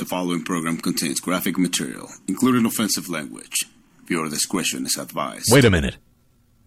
[0.00, 3.66] The following program contains graphic material, including offensive language.
[4.06, 5.52] Viewer discretion is advised.
[5.52, 5.98] Wait a minute.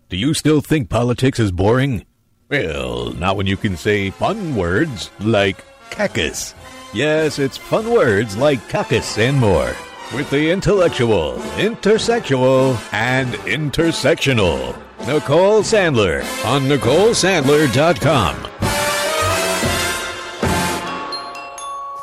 [0.10, 2.06] Do you still think politics is boring?
[2.50, 6.54] Well, not when you can say fun words like cactus.
[6.94, 9.76] Yes, it's fun words like cactus and more.
[10.14, 14.78] With the intellectual, intersexual, and intersectional.
[15.08, 18.73] Nicole Sandler on NicoleSandler.com.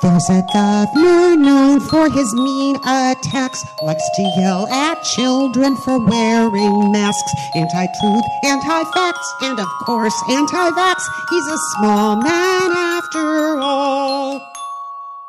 [0.03, 6.91] There's a governor known for his mean attacks, likes to yell at children for wearing
[6.91, 7.33] masks.
[7.55, 11.03] Anti truth, anti facts, and of course anti vax.
[11.29, 14.41] He's a small man after all.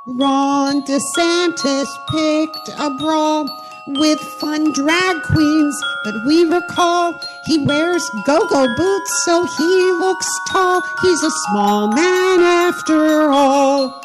[0.08, 3.50] Ron DeSantis picked a brawl
[3.88, 7.14] with fun drag queens, but we recall
[7.46, 10.82] he wears go go boots so he looks tall.
[11.02, 14.01] He's a small man after all.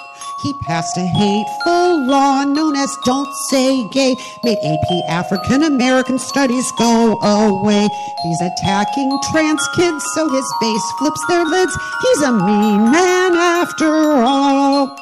[0.46, 4.14] He passed a hateful law known as Don't Say Gay,
[4.44, 7.88] made AP African American Studies go away.
[8.22, 11.76] He's attacking trans kids so his base flips their lids.
[12.00, 13.90] He's a mean man after
[14.22, 14.96] all.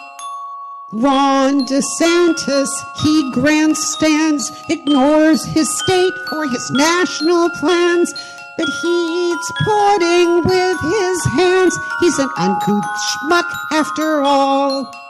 [0.95, 2.71] Ron DeSantis,
[3.03, 8.11] he grandstands, ignores his state for his national plans.
[8.57, 11.77] But he eats pudding with his hands.
[12.01, 15.04] He's an uncouth schmuck after all.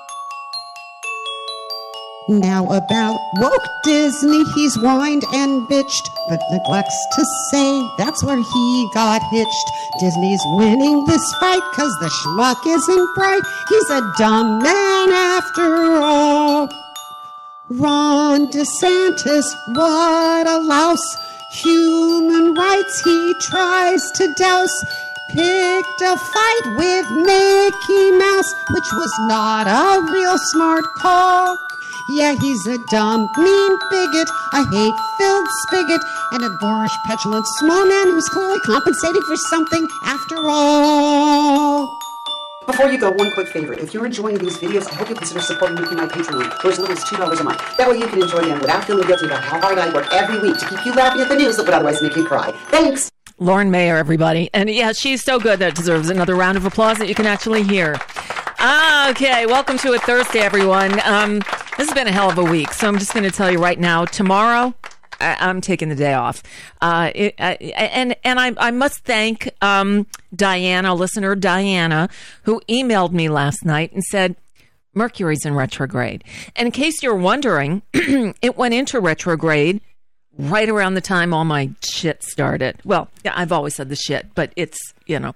[2.27, 8.91] Now about woke Disney, he's whined and bitched, but neglects to say that's where he
[8.95, 9.71] got hitched.
[10.01, 13.43] Disney's winning this fight cause the schmuck isn't bright.
[13.69, 16.69] He's a dumb man after all.
[17.69, 21.17] Ron DeSantis, what a louse.
[21.53, 24.85] Human rights he tries to douse.
[25.29, 31.59] Picked a fight with Mickey Mouse, which was not a real smart call.
[32.07, 38.09] Yeah, he's a dumb, mean bigot, a hate-filled spigot, and a boorish, petulant small man
[38.09, 41.89] who's clearly compensating for something after all.
[42.67, 43.73] Before you go, one quick favor.
[43.73, 46.69] If you're enjoying these videos, I hope you consider supporting me through my Patreon for
[46.69, 47.77] as little as $2 a month.
[47.79, 50.41] That way you can enjoy them without feeling guilty about how hard I work every
[50.41, 52.53] week to keep you laughing at the news that would otherwise make you cry.
[52.69, 53.11] Thanks!
[53.39, 54.51] Lauren Mayer, everybody.
[54.53, 57.63] And yeah, she's so good that deserves another round of applause that you can actually
[57.63, 57.97] hear.
[59.11, 60.99] Okay, welcome to a Thursday, everyone.
[61.05, 61.43] Um,
[61.77, 63.59] this has been a hell of a week, so I'm just going to tell you
[63.59, 64.05] right now.
[64.05, 64.75] Tomorrow,
[65.21, 66.43] I, am taking the day off,
[66.81, 72.09] uh, it, I, and and I, I must thank um, Diana, listener Diana,
[72.43, 74.37] who emailed me last night and said.
[74.97, 76.23] Mercury's in retrograde.
[76.55, 79.81] And in case you're wondering, it went into retrograde
[80.39, 82.81] right around the time all my shit started.
[82.85, 85.35] Well, yeah, I've always said the shit, but it's, you know,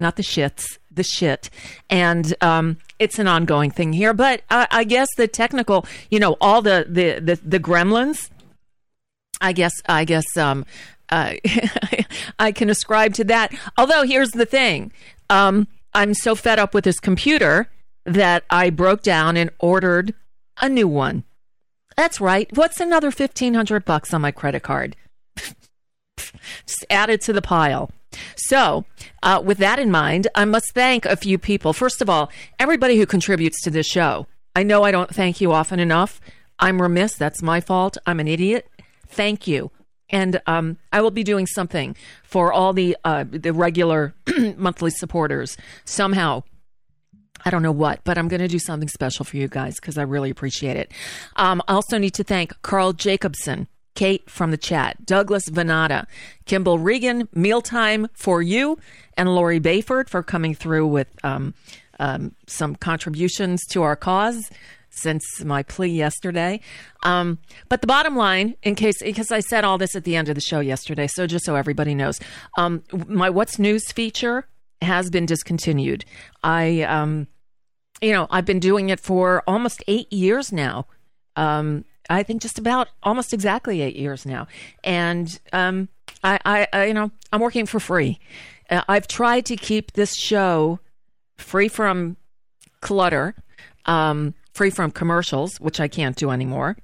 [0.00, 1.50] not the shits, the shit.
[1.90, 4.12] And um, it's an ongoing thing here.
[4.12, 8.30] But I, I guess the technical, you know, all the, the, the, the gremlins,
[9.40, 10.64] I guess, I guess, um,
[11.10, 11.34] uh,
[12.38, 13.54] I can ascribe to that.
[13.76, 14.92] Although here's the thing.
[15.30, 17.68] Um, I'm so fed up with this computer
[18.04, 20.14] that I broke down and ordered
[20.60, 21.24] a new one.
[21.96, 22.48] That's right.
[22.56, 24.96] What's another 1500 bucks on my credit card?
[26.16, 27.90] Just add it to the pile.
[28.36, 28.84] So,
[29.22, 31.72] uh, with that in mind, I must thank a few people.
[31.72, 34.26] First of all, everybody who contributes to this show.
[34.56, 36.20] I know I don't thank you often enough.
[36.58, 37.16] I'm remiss.
[37.16, 37.98] That's my fault.
[38.06, 38.68] I'm an idiot.
[39.08, 39.70] Thank you.
[40.10, 44.14] And um, I will be doing something for all the uh, the regular
[44.56, 45.56] monthly supporters.
[45.84, 46.44] Somehow,
[47.44, 49.98] I don't know what, but I'm going to do something special for you guys because
[49.98, 50.92] I really appreciate it.
[51.36, 56.06] Um, I also need to thank Carl Jacobson, Kate from the chat, Douglas Venata,
[56.46, 58.78] Kimball Regan, Mealtime for You,
[59.16, 61.54] and Lori Bayford for coming through with um,
[61.98, 64.50] um, some contributions to our cause
[64.90, 66.60] since my plea yesterday.
[67.02, 67.38] Um,
[67.68, 70.34] but the bottom line, in case, because I said all this at the end of
[70.34, 72.20] the show yesterday, so just so everybody knows,
[72.56, 74.46] um, my What's News feature
[74.82, 76.04] has been discontinued.
[76.42, 77.26] I, um,
[78.00, 80.86] you know, I've been doing it for almost eight years now.
[81.36, 84.46] Um, I think just about almost exactly eight years now.
[84.82, 85.88] And um,
[86.22, 88.18] I, I, I, you know, I'm working for free.
[88.70, 90.80] Uh, I've tried to keep this show
[91.36, 92.16] free from
[92.80, 93.34] clutter,
[93.86, 96.76] um, free from commercials, which I can't do anymore.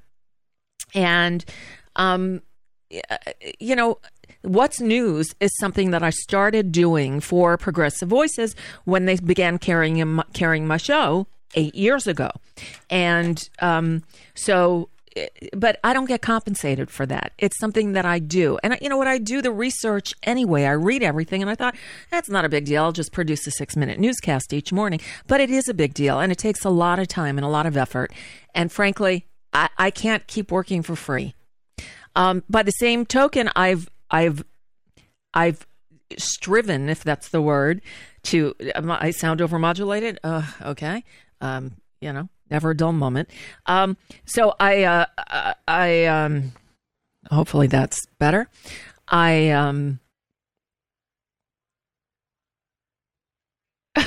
[0.94, 1.44] And,
[1.96, 2.42] um,
[3.58, 3.98] you know,
[4.42, 10.22] What's News is something that I started doing for Progressive Voices when they began carrying
[10.32, 12.30] carrying my show eight years ago,
[12.88, 14.02] and um,
[14.34, 14.89] so.
[15.52, 17.32] But I don't get compensated for that.
[17.36, 19.08] It's something that I do, and you know what?
[19.08, 20.64] I do the research anyway.
[20.64, 21.74] I read everything, and I thought
[22.10, 22.84] that's not a big deal.
[22.84, 25.00] I'll just produce a six-minute newscast each morning.
[25.26, 27.48] But it is a big deal, and it takes a lot of time and a
[27.48, 28.12] lot of effort.
[28.54, 31.34] And frankly, I, I can't keep working for free.
[32.14, 34.44] Um, by the same token, I've I've
[35.34, 35.66] I've
[36.18, 37.82] striven, if that's the word,
[38.24, 38.54] to
[38.84, 40.18] I sound overmodulated.
[40.22, 41.04] Uh, okay,
[41.40, 43.28] um, you know, never a dull moment.
[43.66, 45.06] Um, so I uh,
[45.66, 46.52] I um,
[47.30, 48.48] hopefully that's better.
[49.08, 50.00] I um.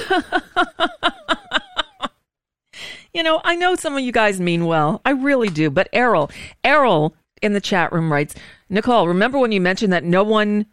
[3.13, 5.01] you know, I know some of you guys mean well.
[5.05, 5.69] I really do.
[5.69, 6.31] But Errol,
[6.63, 8.33] Errol in the chat room writes,
[8.69, 10.65] Nicole, remember when you mentioned that no one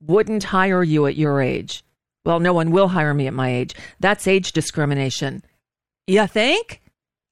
[0.00, 1.84] wouldn't hire you at your age?
[2.24, 3.74] Well, no one will hire me at my age.
[4.00, 5.44] That's age discrimination.
[6.08, 6.80] You think?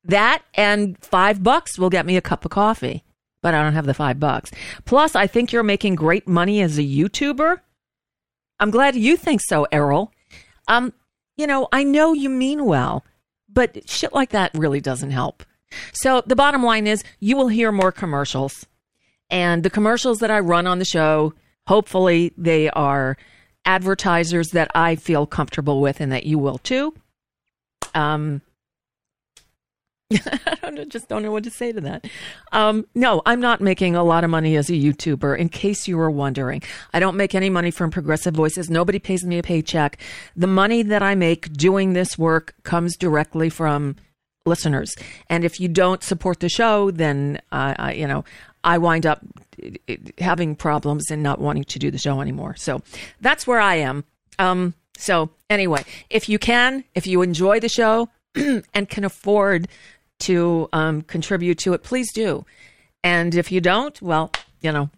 [0.04, 3.04] That and five bucks will get me a cup of coffee,
[3.42, 4.50] but I don't have the five bucks.
[4.84, 7.60] Plus, I think you're making great money as a YouTuber.
[8.60, 10.12] I'm glad you think so, Errol.
[10.68, 10.92] Um,
[11.36, 13.04] you know, I know you mean well,
[13.48, 15.42] but shit like that really doesn't help.
[15.92, 18.66] So the bottom line is you will hear more commercials.
[19.30, 21.34] And the commercials that I run on the show,
[21.66, 23.16] hopefully they are
[23.64, 26.94] advertisers that I feel comfortable with and that you will too.
[27.94, 28.42] Um,
[30.62, 32.06] I don't just don't know what to say to that.
[32.52, 35.96] Um, no, I'm not making a lot of money as a YouTuber, in case you
[35.96, 36.62] were wondering.
[36.92, 38.70] I don't make any money from Progressive Voices.
[38.70, 39.98] Nobody pays me a paycheck.
[40.36, 43.96] The money that I make doing this work comes directly from
[44.46, 44.94] listeners.
[45.30, 48.24] And if you don't support the show, then uh, I, you know,
[48.62, 49.20] I wind up
[50.18, 52.56] having problems and not wanting to do the show anymore.
[52.56, 52.82] So
[53.20, 54.04] that's where I am.
[54.38, 59.68] Um, so anyway, if you can, if you enjoy the show and can afford
[60.20, 62.44] to um, contribute to it, please do.
[63.02, 64.90] And if you don't, well, you know,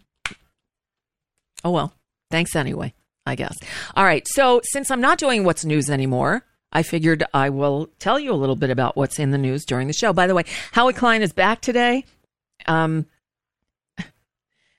[1.63, 1.93] oh well.
[2.29, 2.93] Thanks anyway,
[3.25, 3.55] I guess.
[3.95, 4.27] All right.
[4.27, 8.35] So since I'm not doing what's news anymore, I figured I will tell you a
[8.35, 10.11] little bit about what's in the news during the show.
[10.13, 10.43] By the way,
[10.73, 12.03] Howie Klein is back today.
[12.65, 13.05] Um,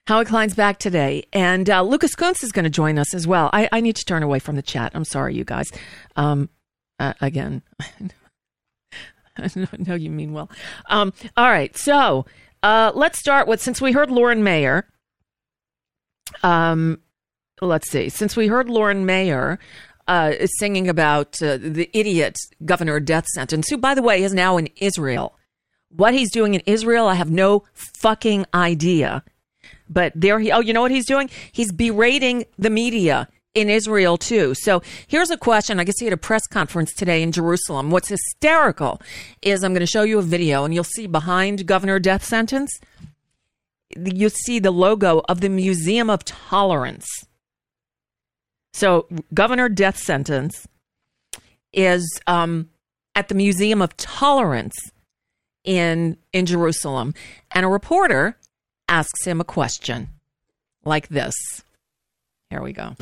[0.06, 3.48] Howie Klein's back today, and uh, Lucas Kunce is going to join us as well.
[3.52, 4.92] I, I, need to turn away from the chat.
[4.94, 5.70] I'm sorry, you guys.
[6.16, 6.50] Um,
[6.98, 7.62] uh, again,
[9.56, 10.50] I know you mean well.
[10.88, 12.26] Um, all right, so
[12.62, 14.86] uh, let's start with since we heard Lauren Mayer.
[16.42, 17.00] Um,
[17.60, 18.08] let's see.
[18.08, 19.58] Since we heard Lauren Mayer,
[20.06, 24.56] uh, singing about uh, the idiot governor death sentence, who, by the way, is now
[24.56, 25.36] in Israel.
[25.90, 29.22] What he's doing in Israel, I have no fucking idea.
[29.88, 31.30] But there he, oh, you know what he's doing?
[31.52, 33.28] He's berating the media
[33.60, 34.54] in Israel too.
[34.54, 35.80] So here's a question.
[35.80, 37.90] I guess he had a press conference today in Jerusalem.
[37.90, 39.00] What's hysterical
[39.42, 42.70] is I'm going to show you a video and you'll see behind governor death sentence,
[43.96, 47.06] you'll see the logo of the Museum of Tolerance.
[48.72, 50.68] So, governor death sentence
[51.72, 52.68] is um,
[53.14, 54.76] at the Museum of Tolerance
[55.64, 57.14] in in Jerusalem,
[57.50, 58.38] and a reporter
[58.88, 60.10] asks him a question
[60.84, 61.34] like this.
[62.50, 62.94] Here we go.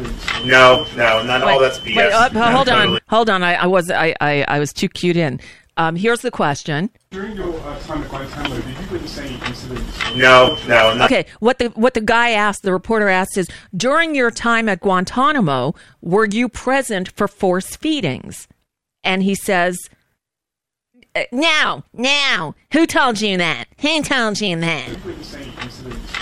[0.45, 1.97] No, no, not wait, all that's BS.
[1.97, 2.95] Wait, uh, hold totally.
[2.95, 3.43] on, hold on.
[3.45, 5.41] I, I was I, I, I was too cued in.
[5.77, 6.91] Um, here's the question.
[7.11, 10.15] During your uh, time at Guantanamo, did you witness any incidents?
[10.17, 10.95] No, no.
[10.95, 14.69] Not- okay, what the what the guy asked, the reporter asked, is during your time
[14.69, 18.49] at Guantanamo, were you present for force feedings?
[19.05, 19.79] And he says,
[21.31, 22.55] "Now, "No, no.
[22.73, 23.67] Who told you that?
[23.81, 24.89] Who told you that?"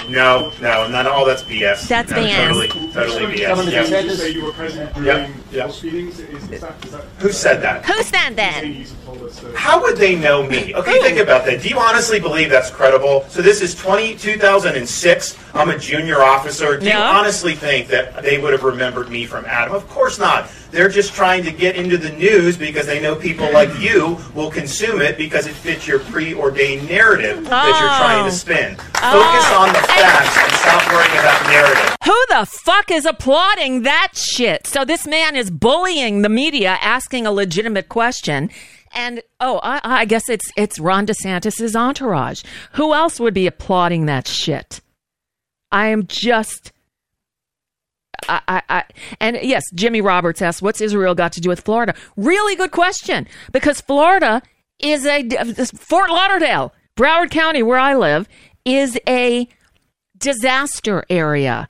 [0.08, 1.88] No, no, not all that's BS.
[1.88, 2.46] That's no, BS.
[2.48, 3.46] Totally, totally BS.
[3.48, 3.86] Governor Yep.
[3.86, 5.66] DeSantis say you were present during Yep, yep.
[5.68, 6.18] those meetings.
[6.20, 7.84] Is, is that, is that, Who said that?
[7.86, 8.60] Who said that?
[8.60, 10.74] Saying you told us that- How would they know me?
[10.84, 11.62] Okay, think about that.
[11.62, 13.24] Do you honestly believe that's credible?
[13.28, 15.38] So this is 20, 2006.
[15.54, 16.76] I'm a junior officer.
[16.76, 17.10] Do you Yeah.
[17.16, 19.74] honestly think that they would have remembered me from Adam?
[19.74, 20.50] Of course not.
[20.70, 24.50] They're just trying to get into the news because they know people like you will
[24.50, 28.30] consume it because it fits your preordained narrative that you're trying to oh.
[28.30, 28.76] spin.
[28.76, 29.64] Focus oh.
[29.64, 31.96] on the facts and stop worrying about narrative.
[32.04, 34.66] Who the fuck is applauding that shit?
[34.66, 38.50] So this man is bullying the media, asking a legitimate question.
[38.92, 42.42] And oh, I, I guess it's it's Ron DeSantis's entourage.
[42.72, 44.80] Who else would be applauding that shit?
[45.72, 46.72] I am just.
[48.28, 48.84] I, I, I,
[49.20, 53.26] and yes, Jimmy Roberts asked, "What's Israel got to do with Florida?" Really good question,
[53.52, 54.40] because Florida
[54.78, 55.28] is a
[55.76, 58.28] Fort Lauderdale, Broward County, where I live,
[58.64, 59.48] is a
[60.16, 61.68] disaster area.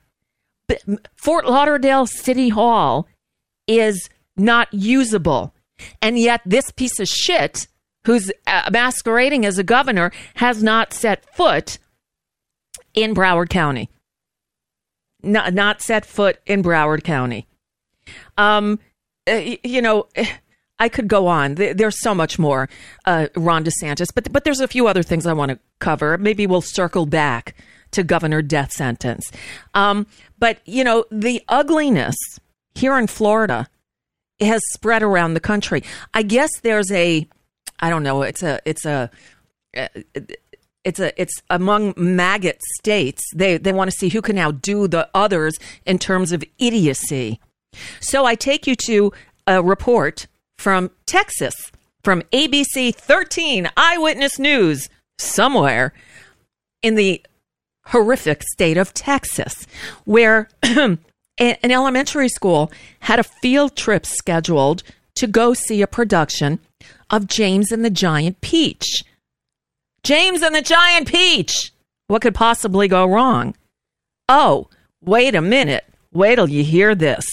[1.16, 3.08] Fort Lauderdale City Hall
[3.66, 5.54] is not usable.
[6.00, 7.66] And yet, this piece of shit,
[8.06, 11.78] who's uh, masquerading as a governor, has not set foot
[12.94, 13.90] in Broward County.
[15.22, 17.46] Not, not set foot in Broward County.
[18.36, 18.78] Um,
[19.28, 20.06] uh, you know,
[20.78, 21.54] I could go on.
[21.54, 22.68] There's so much more,
[23.04, 26.18] uh, Ron DeSantis, but but there's a few other things I want to cover.
[26.18, 27.54] Maybe we'll circle back
[27.92, 29.30] to governor death sentence.
[29.74, 30.06] Um,
[30.38, 32.16] but you know, the ugliness
[32.74, 33.68] here in Florida
[34.40, 35.82] has spread around the country.
[36.12, 37.26] I guess there's a,
[37.78, 38.22] I don't know.
[38.22, 39.10] It's a it's a
[40.84, 43.22] it's a it's among maggot states.
[43.34, 47.40] They they want to see who can outdo the others in terms of idiocy.
[48.00, 49.12] So I take you to
[49.46, 50.26] a report
[50.64, 51.70] from Texas,
[52.02, 55.92] from ABC 13 Eyewitness News, somewhere
[56.82, 57.22] in the
[57.88, 59.66] horrific state of Texas,
[60.06, 60.98] where an
[61.38, 64.82] elementary school had a field trip scheduled
[65.16, 66.60] to go see a production
[67.10, 69.04] of James and the Giant Peach.
[70.02, 71.72] James and the Giant Peach!
[72.06, 73.54] What could possibly go wrong?
[74.30, 74.70] Oh,
[75.02, 75.84] wait a minute.
[76.10, 77.26] Wait till you hear this.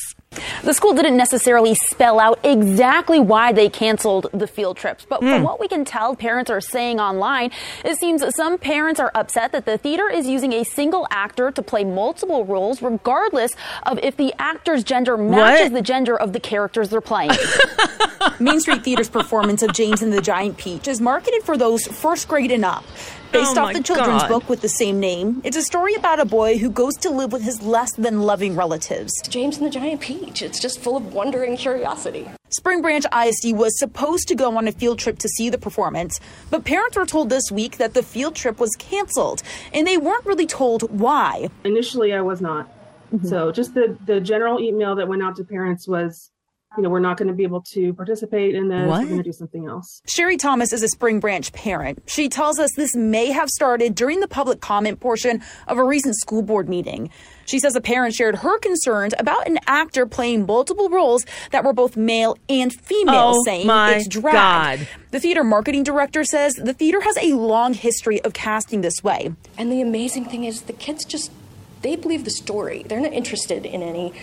[0.63, 5.39] The school didn't necessarily spell out exactly why they canceled the field trips, but from
[5.39, 5.43] hmm.
[5.43, 7.51] what we can tell, parents are saying online,
[7.83, 11.51] it seems that some parents are upset that the theater is using a single actor
[11.51, 13.51] to play multiple roles, regardless
[13.83, 15.73] of if the actor's gender matches What?
[15.73, 17.31] the gender of the characters they're playing.
[18.39, 22.27] Main Street Theater's performance of James and the Giant Peach is marketed for those first
[22.27, 22.85] grade and up.
[23.31, 24.29] Based Oh off the children's God.
[24.29, 27.31] book with the same name, it's a story about a boy who goes to live
[27.31, 29.13] with his less than loving relatives.
[29.29, 30.41] James and the Giant Peach.
[30.41, 32.29] It's just full of wonder and curiosity.
[32.49, 36.19] Spring Branch ISD was supposed to go on a field trip to see the performance,
[36.49, 40.25] but parents were told this week that the field trip was canceled, and they weren't
[40.25, 41.49] really told why.
[41.63, 42.67] Initially, I was not.
[43.13, 43.27] Mm-hmm.
[43.27, 46.30] So just the the general email that went out to parents was,
[46.77, 48.87] you know, we're not going to be able to participate in this.
[48.87, 49.01] What?
[49.01, 50.01] We're going to do something else.
[50.07, 52.01] Sherry Thomas is a Spring Branch parent.
[52.07, 56.15] She tells us this may have started during the public comment portion of a recent
[56.15, 57.09] school board meeting.
[57.45, 61.73] She says a parent shared her concerns about an actor playing multiple roles that were
[61.73, 64.33] both male and female, Oh, saying my it's drag.
[64.79, 64.87] God.
[65.11, 69.33] The theater marketing director says the theater has a long history of casting this way.
[69.57, 71.31] And the amazing thing is, the kids just,
[71.81, 72.83] they believe the story.
[72.83, 74.13] They're not interested in any,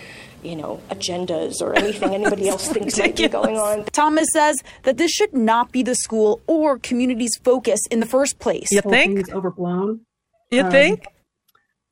[0.43, 3.85] you know, agendas or anything anybody else thinks might be going on.
[3.85, 8.39] Thomas says that this should not be the school or community's focus in the first
[8.39, 8.71] place.
[8.71, 9.19] You think?
[9.19, 10.01] is overblown.
[10.51, 11.05] You Um, think?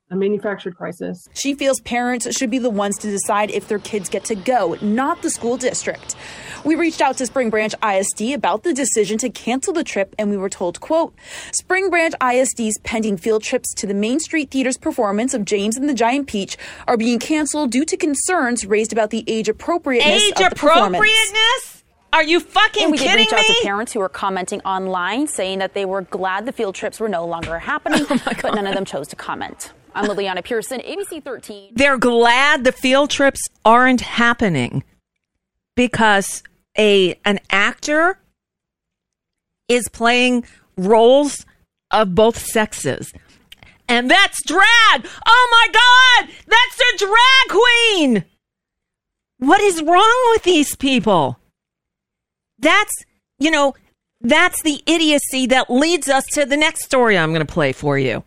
[0.09, 1.27] A manufactured crisis.
[1.33, 4.77] She feels parents should be the ones to decide if their kids get to go,
[4.81, 6.15] not the school district.
[6.63, 10.29] We reached out to Spring Branch ISD about the decision to cancel the trip and
[10.29, 11.13] we were told, quote,
[11.51, 15.89] Spring Branch ISD's pending field trips to the Main Street Theater's performance of James and
[15.89, 20.31] the Giant Peach are being canceled due to concerns raised about the age appropriateness Age
[20.41, 20.95] of the performance.
[20.95, 21.83] appropriateness?
[22.13, 23.55] Are you fucking And we did kidding reach out me?
[23.55, 27.09] to parents who were commenting online saying that they were glad the field trips were
[27.09, 29.73] no longer happening, Oh but none of them chose to comment.
[29.97, 31.71] I'm Liliana Pearson, ABC 13.
[31.73, 34.83] They're glad the field trips aren't happening
[35.75, 36.43] because
[36.77, 38.19] a an actor
[39.67, 40.45] is playing
[40.77, 41.47] roles
[41.89, 43.11] of both sexes.
[43.89, 45.07] And that's drag.
[45.25, 48.25] Oh my god, that's a drag queen.
[49.39, 51.39] What is wrong with these people?
[52.59, 52.93] That's,
[53.39, 53.73] you know,
[54.21, 57.97] that's the idiocy that leads us to the next story I'm going to play for
[57.97, 58.23] you.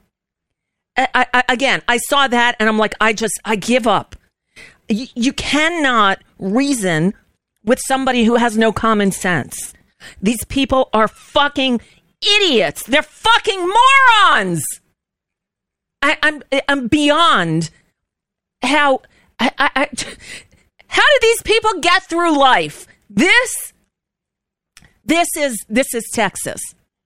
[1.14, 4.16] I, I, again, I saw that and I'm like, I just, I give up.
[4.88, 7.14] You, you cannot reason
[7.64, 9.72] with somebody who has no common sense.
[10.20, 11.80] These people are fucking
[12.20, 12.82] idiots.
[12.84, 14.64] They're fucking morons.
[16.02, 17.70] I, I'm I'm beyond
[18.62, 19.02] how
[19.38, 19.88] I, I
[20.86, 22.86] how do these people get through life?
[23.08, 23.72] This
[25.04, 26.60] this is this is Texas.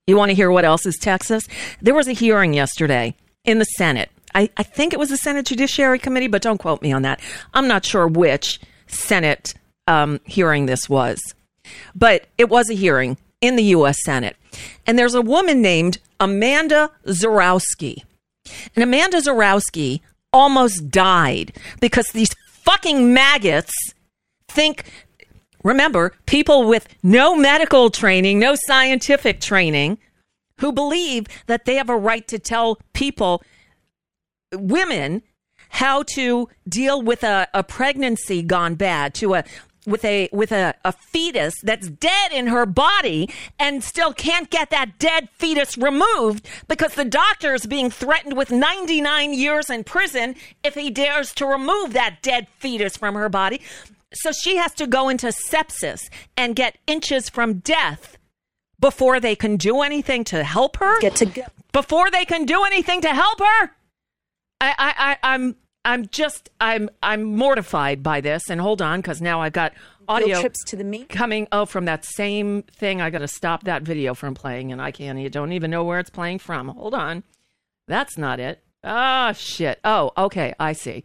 [0.06, 1.44] You want to hear what else is Texas?
[1.80, 4.10] There was a hearing yesterday in the Senate.
[4.34, 7.20] I, I think it was the Senate Judiciary Committee, but don't quote me on that.
[7.52, 9.54] I'm not sure which Senate
[9.86, 11.20] um, hearing this was,
[11.94, 13.96] but it was a hearing in the U.S.
[14.04, 14.36] Senate.
[14.86, 18.02] And there's a woman named Amanda Zurawski.
[18.74, 20.00] And Amanda Zurawski
[20.32, 23.72] almost died because these fucking maggots
[24.48, 24.84] think
[25.62, 29.98] remember people with no medical training no scientific training
[30.58, 33.42] who believe that they have a right to tell people
[34.52, 35.22] women
[35.70, 39.44] how to deal with a, a pregnancy gone bad to a
[39.86, 44.70] with a with a, a fetus that's dead in her body and still can't get
[44.70, 50.34] that dead fetus removed because the doctor is being threatened with 99 years in prison
[50.62, 53.60] if he dares to remove that dead fetus from her body.
[54.14, 56.00] So she has to go into sepsis
[56.36, 58.16] and get inches from death
[58.84, 61.00] before they can do anything to help her.
[61.00, 61.42] Get to go.
[61.72, 63.70] Before they can do anything to help her.
[64.60, 68.50] I, I, I I'm I'm just I'm I'm mortified by this.
[68.50, 69.72] And hold on, because now I've got
[70.06, 71.48] audio trips to the meet coming.
[71.50, 73.00] Oh, from that same thing.
[73.00, 75.18] I got to stop that video from playing, and I can't.
[75.18, 76.68] You don't even know where it's playing from.
[76.68, 77.24] Hold on,
[77.88, 78.62] that's not it.
[78.82, 79.80] Oh shit.
[79.82, 80.52] Oh, okay.
[80.60, 81.04] I see.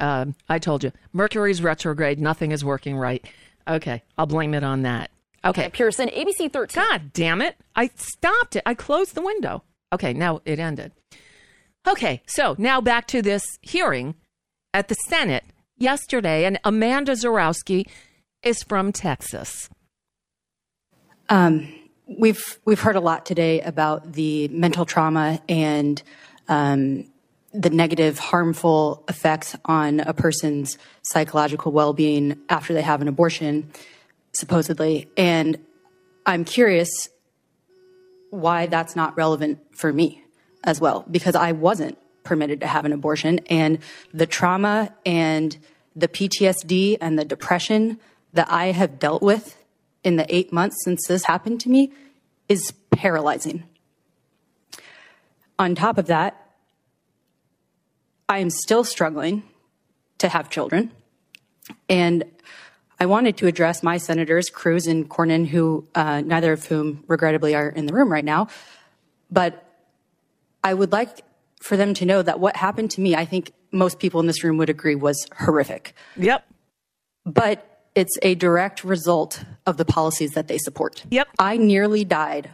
[0.00, 2.18] Um, I told you, Mercury's retrograde.
[2.18, 3.24] Nothing is working right.
[3.68, 5.11] Okay, I'll blame it on that.
[5.44, 6.82] Okay, Pearson, ABC 13.
[6.82, 7.56] God damn it!
[7.74, 8.62] I stopped it.
[8.64, 9.64] I closed the window.
[9.92, 10.92] Okay, now it ended.
[11.86, 14.14] Okay, so now back to this hearing
[14.72, 15.44] at the Senate
[15.76, 17.86] yesterday, and Amanda Zurawski
[18.42, 19.68] is from Texas.
[21.28, 21.72] Um,
[22.06, 26.00] we've we've heard a lot today about the mental trauma and
[26.48, 27.10] um,
[27.52, 33.70] the negative, harmful effects on a person's psychological well-being after they have an abortion,
[34.32, 35.08] supposedly.
[35.16, 35.58] And
[36.26, 37.08] I'm curious
[38.30, 40.22] why that's not relevant for me
[40.64, 43.40] as well, because I wasn't permitted to have an abortion.
[43.50, 43.78] And
[44.14, 45.56] the trauma and
[45.94, 47.98] the PTSD and the depression
[48.32, 49.58] that I have dealt with
[50.04, 51.92] in the eight months since this happened to me
[52.48, 53.64] is paralyzing.
[55.58, 56.38] On top of that,
[58.28, 59.42] I am still struggling
[60.18, 60.92] to have children.
[61.88, 62.24] And
[63.02, 67.52] I wanted to address my senators, Cruz and Cornyn, who uh, neither of whom regrettably
[67.52, 68.46] are in the room right now.
[69.28, 69.66] But
[70.62, 71.24] I would like
[71.60, 74.44] for them to know that what happened to me, I think most people in this
[74.44, 75.96] room would agree, was horrific.
[76.16, 76.46] Yep.
[77.26, 81.04] But it's a direct result of the policies that they support.
[81.10, 81.26] Yep.
[81.40, 82.50] I nearly died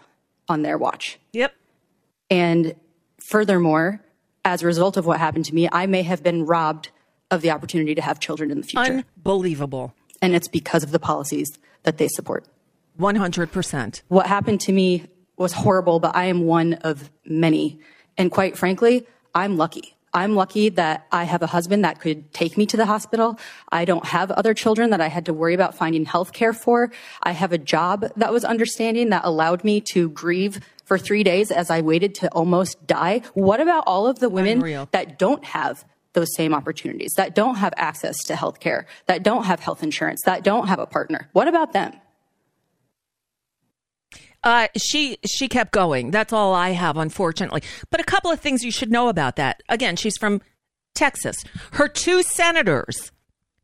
[0.49, 1.19] on their watch.
[1.35, 1.55] Yep.
[2.31, 2.75] And
[3.29, 4.03] furthermore,
[4.47, 6.89] as a result of what happened to me, I may have been robbed
[7.31, 9.05] of the opportunity to have children in the future.
[9.19, 9.93] Unbelievable.
[10.21, 12.45] And it's because of the policies that they support.
[12.99, 14.03] 100%.
[14.09, 17.79] What happened to me was horrible, but I am one of many.
[18.17, 19.95] And quite frankly, I'm lucky.
[20.13, 23.39] I'm lucky that I have a husband that could take me to the hospital.
[23.71, 26.91] I don't have other children that I had to worry about finding health care for.
[27.23, 31.51] I have a job that was understanding that allowed me to grieve for three days
[31.51, 33.21] as I waited to almost die.
[33.35, 34.89] What about all of the women Unreal.
[34.93, 35.85] that don't have
[36.19, 40.21] those same opportunities, that don't have access to health care, that don't have health insurance,
[40.25, 41.29] that don't have a partner?
[41.33, 41.93] What about them?
[44.43, 46.11] Uh, she she kept going.
[46.11, 47.63] That's all I have, unfortunately.
[47.91, 49.63] But a couple of things you should know about that.
[49.69, 50.41] Again, she's from
[50.95, 51.37] Texas.
[51.73, 53.13] Her two senators,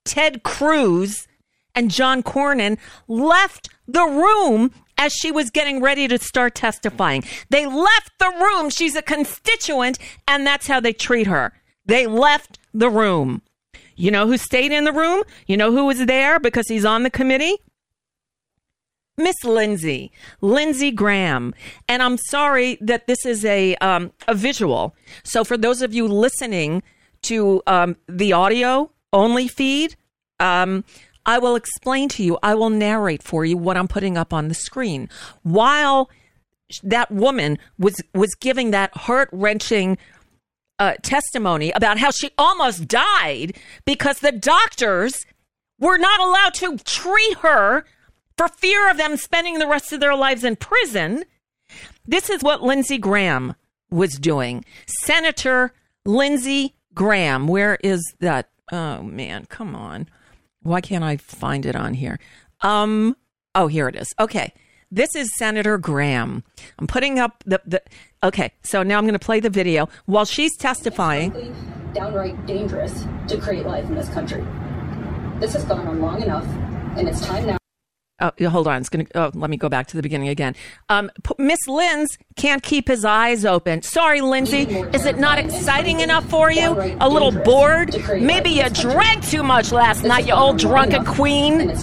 [0.05, 1.27] Ted Cruz
[1.75, 7.25] and John Cornyn, left the room as she was getting ready to start testifying.
[7.51, 8.71] They left the room.
[8.71, 11.53] She's a constituent, and that's how they treat her.
[11.87, 13.42] They left the room.
[13.97, 15.23] You know who stayed in the room?
[15.47, 17.59] You know who was there because he's on the committee?
[19.16, 21.55] Miss Lindsey, Lindsey Graham,
[21.88, 24.97] and I'm sorry that this is a um, a visual.
[25.23, 26.83] So for those of you listening
[27.23, 29.94] to um, the audio only feed,
[30.40, 30.83] um,
[31.25, 32.38] I will explain to you.
[32.42, 35.09] I will narrate for you what I'm putting up on the screen
[35.44, 36.11] while
[36.83, 39.97] that woman was was giving that heart wrenching
[40.78, 45.14] uh, testimony about how she almost died because the doctors
[45.78, 47.84] were not allowed to treat her
[48.37, 51.24] for fear of them spending the rest of their lives in prison.
[52.06, 53.54] This is what Lindsey Graham
[53.90, 54.64] was doing.
[54.87, 55.72] Senator
[56.04, 58.48] Lindsey Graham, where is that?
[58.72, 60.08] Oh man, come on.
[60.62, 62.18] Why can't I find it on here?
[62.62, 63.16] Um,
[63.54, 64.12] oh, here it is.
[64.18, 64.52] Okay.
[64.94, 66.44] This is Senator Graham.
[66.78, 67.83] I'm putting up the, the
[68.22, 71.33] okay, so now I'm going to play the video while she's testifying.
[71.92, 74.46] downright dangerous to create life in this country.
[75.40, 76.46] This has gone on long enough,
[76.96, 77.59] and it's time now.
[78.20, 78.83] Oh, hold on.
[78.83, 79.07] It's gonna.
[79.16, 80.54] Oh, let me go back to the beginning again.
[80.88, 83.83] Um, P- Miss Linz can't keep his eyes open.
[83.83, 84.62] Sorry, Lindsey.
[84.94, 86.70] Is it not exciting enough for you?
[87.00, 87.96] A little bored?
[88.20, 91.74] Maybe you drank too much last night, you old drunken queen.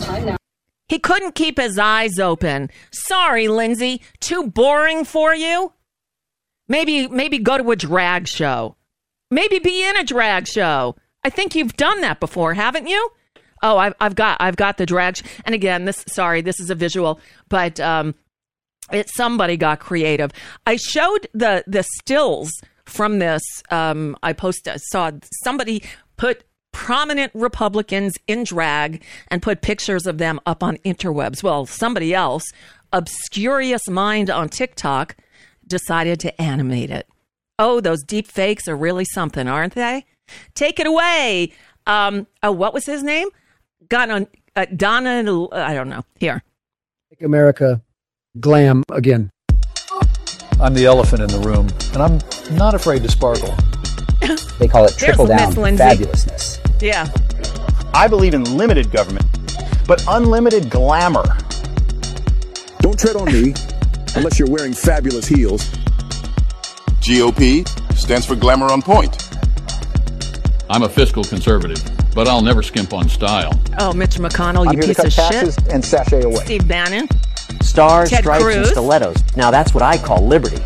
[0.92, 2.70] He couldn't keep his eyes open.
[2.92, 4.02] Sorry, Lindsey.
[4.20, 5.72] Too boring for you?
[6.68, 8.76] Maybe, maybe go to a drag show.
[9.30, 10.98] Maybe be in a drag show.
[11.24, 13.10] I think you've done that before, haven't you?
[13.64, 15.16] Oh, I've, I've got, I've got the drag.
[15.16, 18.14] Sh- and again, this, sorry, this is a visual, but, um,
[18.92, 20.32] it, somebody got creative.
[20.68, 22.52] I showed the, the stills
[22.84, 23.44] from this.
[23.70, 25.84] Um, I posted, saw somebody
[26.18, 31.44] put prominent Republicans in drag and put pictures of them up on interwebs.
[31.44, 32.44] Well, somebody else,
[32.94, 35.16] obscurious mind on TikTok,
[35.68, 37.08] decided to animate it.
[37.60, 40.06] Oh, those deep fakes are really something, aren't they?
[40.56, 41.54] Take it away.
[41.86, 43.28] Um, oh, what was his name?
[43.90, 45.24] Got on uh, Donna.
[45.52, 46.04] I don't know.
[46.20, 46.44] Here.
[47.10, 47.82] Make America
[48.40, 49.30] glam again.
[50.60, 53.56] I'm the elephant in the room, and I'm not afraid to sparkle.
[54.60, 56.60] They call it trickle There's down fabulousness.
[56.82, 57.12] Yeah.
[57.94, 59.26] I believe in limited government,
[59.88, 61.24] but unlimited glamour.
[62.80, 63.54] Don't tread on me
[64.16, 65.64] unless you're wearing fabulous heels.
[67.02, 69.18] GOP stands for Glamour on Point.
[70.70, 71.84] I'm a fiscal conservative,
[72.16, 73.60] but I'll never skimp on style.
[73.80, 75.74] Oh, Mitch McConnell, I'm you here to piece cut of taxes shit.
[75.74, 76.36] and sashay away.
[76.46, 77.08] Steve Bannon.
[77.62, 79.18] Stars, Ted stripes, and stilettos.
[79.36, 80.64] Now that's what I call liberty.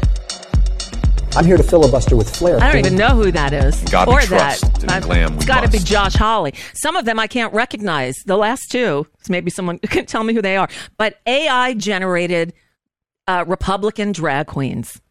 [1.36, 2.62] I'm here to filibuster with flair.
[2.62, 3.82] I don't even know who that is.
[3.92, 5.04] God we or trust, that.
[5.04, 5.80] and we it's got to be.
[5.80, 6.54] Josh Hawley.
[6.74, 8.16] Some of them I can't recognize.
[8.26, 10.70] The last two, maybe someone can tell me who they are.
[10.98, 12.54] But AI generated
[13.28, 15.02] uh, Republican drag queens.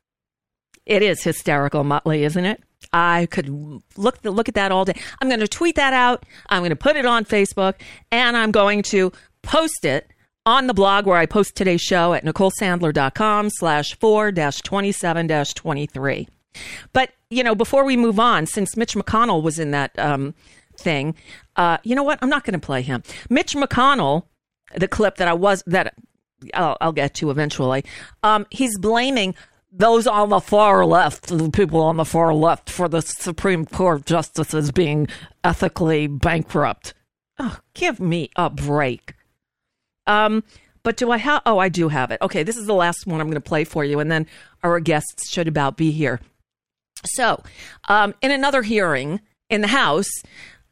[0.86, 2.62] It is hysterical, Motley, isn't it?
[2.94, 3.50] I could
[3.98, 4.98] look look at that all day.
[5.20, 6.24] I'm going to tweet that out.
[6.48, 7.74] I'm going to put it on Facebook,
[8.10, 10.10] and I'm going to post it
[10.46, 15.26] on the blog where I post today's show at nicolesandler.com slash four dash twenty seven
[15.26, 16.28] dash twenty three.
[16.92, 20.34] But you know, before we move on, since Mitch McConnell was in that um,
[20.76, 21.14] thing,
[21.56, 22.18] uh, you know what?
[22.22, 23.02] I'm not going to play him.
[23.28, 24.24] Mitch McConnell,
[24.76, 25.94] the clip that I was that
[26.52, 27.84] I'll, I'll get to eventually.
[28.22, 29.34] Um, he's blaming
[29.72, 34.06] those on the far left, the people on the far left, for the Supreme Court
[34.06, 35.08] justices being
[35.42, 36.94] ethically bankrupt.
[37.38, 39.14] Oh, give me a break.
[40.06, 40.44] Um,
[40.82, 41.42] but do I have?
[41.46, 42.20] Oh, I do have it.
[42.20, 44.26] Okay, this is the last one I'm going to play for you, and then
[44.62, 46.20] our guests should about be here.
[47.06, 47.42] So,
[47.88, 50.10] um, in another hearing in the House,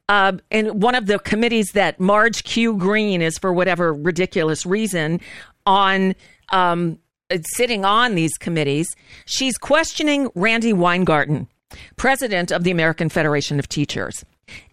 [0.08, 2.76] uh, in one of the committees that Marge Q.
[2.76, 5.20] Greene is, for whatever ridiculous reason,
[5.64, 6.14] on
[6.50, 6.98] um,
[7.54, 11.48] sitting on these committees, she's questioning Randi Weingarten,
[11.96, 14.24] president of the American Federation of Teachers.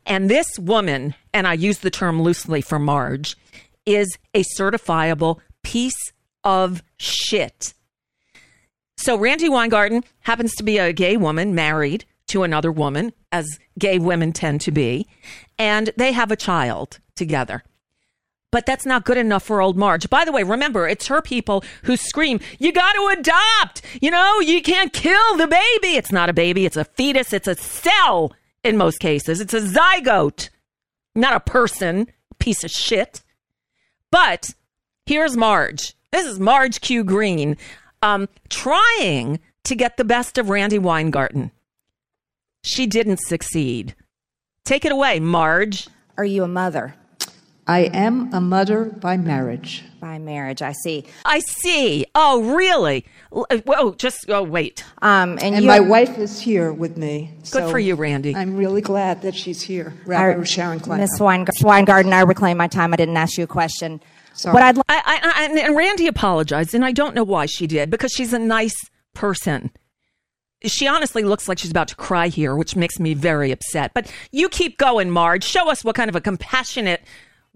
[0.06, 3.38] And this woman, and I use the term loosely for Marge,
[3.96, 7.74] is a certifiable piece of shit.
[8.98, 13.98] So Randi Weingarten happens to be a gay woman married to another woman, as gay
[13.98, 15.08] women tend to be,
[15.58, 17.64] and they have a child together.
[18.52, 20.10] But that's not good enough for old Marge.
[20.10, 23.82] By the way, remember, it's her people who scream, You got to adopt!
[24.02, 25.96] You know, you can't kill the baby.
[25.96, 29.40] It's not a baby, it's a fetus, it's a cell in most cases.
[29.40, 30.50] It's a zygote,
[31.16, 32.08] not a person,
[32.40, 33.22] piece of shit.
[34.12, 34.48] But
[35.06, 35.94] here's Marge.
[36.12, 37.04] This is Marge Q.
[37.04, 37.58] Greene
[38.02, 41.52] um, trying to get the best of Randi Weingarten.
[42.64, 43.96] She didn't succeed.
[44.66, 45.88] Take it away, Marge.
[46.18, 46.96] Are you a mother?
[47.70, 49.84] I am a mother by marriage.
[50.02, 51.06] By marriage, I see.
[51.24, 52.04] I see.
[52.16, 53.06] Oh, really?
[53.32, 54.84] L- uh, just oh, wait.
[55.04, 57.32] Um, and And my have- wife is here with me.
[57.52, 58.36] Good for you, Randi.
[58.36, 59.94] I'm really glad that she's here.
[60.08, 61.00] Rabbi Sharon Klein.
[61.00, 62.92] Miss Weing- Weingarten, I reclaim my time.
[62.92, 64.02] I didn't ask you a question.
[64.34, 64.54] Sorry.
[64.54, 67.46] What I'd li- I, I, I, and- and Randi apologized, and I don't know why
[67.46, 68.76] she did because she's a nice
[69.14, 69.70] person.
[70.66, 73.92] She honestly looks like she's about to cry here, which makes me very upset.
[73.94, 75.44] But you keep going, Marge.
[75.44, 77.02] Show us what kind of a compassionate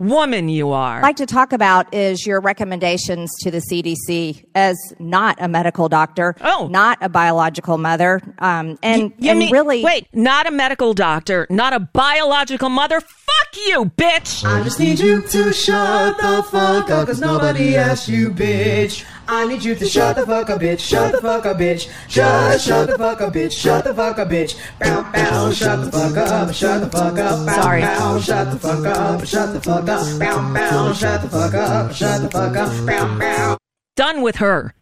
[0.04, 0.98] woman you are.
[0.98, 5.89] I'd like to talk about is your recommendations to the CDC as not a medical
[5.89, 6.68] doctor, oh.
[6.72, 11.48] not a biological mother, um, and, You and mean- really wait, not a medical doctor,
[11.50, 13.00] not a biological mother.
[13.02, 14.44] Fuck you, bitch.
[14.46, 19.06] I just need you to shut the fuck up, cause nobody asked you, bitch.
[19.28, 20.80] I need you to shut the fuck up, bitch.
[20.80, 21.90] Shut the fuck up, bitch.
[22.10, 23.54] Just shut the fuck up, bitch.
[23.54, 24.58] Shut the fuck up, bitch.
[24.80, 26.54] Bow, bow, shut the fuck up.
[26.54, 27.46] Shut the fuck up.
[27.46, 27.82] Bow, Sorry.
[27.82, 29.26] bow, shut the fuck up.
[29.26, 30.20] Shut the fuck up.
[30.20, 31.94] Bow, bow, shut the fuck up.
[31.94, 32.86] Shut the fuck up.
[32.86, 33.58] Bow, bow.
[33.96, 34.74] Done with her.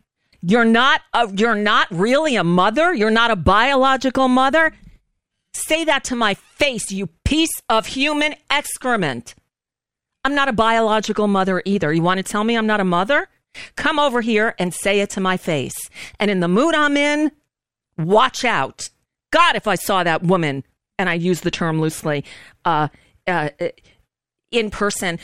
[0.42, 2.94] You're not a, you're not really a mother.
[2.94, 4.74] You're not a biological mother.
[5.54, 9.36] Say that to my face, you piece of human excrement.
[10.24, 11.92] I'm not a biological mother either.
[11.94, 13.28] You want to tell me I'm not a mother?
[13.76, 15.78] Come over here and say it to my face.
[16.20, 17.32] And in the mood I'm in,
[17.98, 18.90] watch out.
[19.32, 20.64] God, if I saw that woman,
[21.02, 22.24] and I use the term loosely,
[22.64, 22.90] uh,
[23.26, 23.50] uh,
[24.52, 25.18] in person,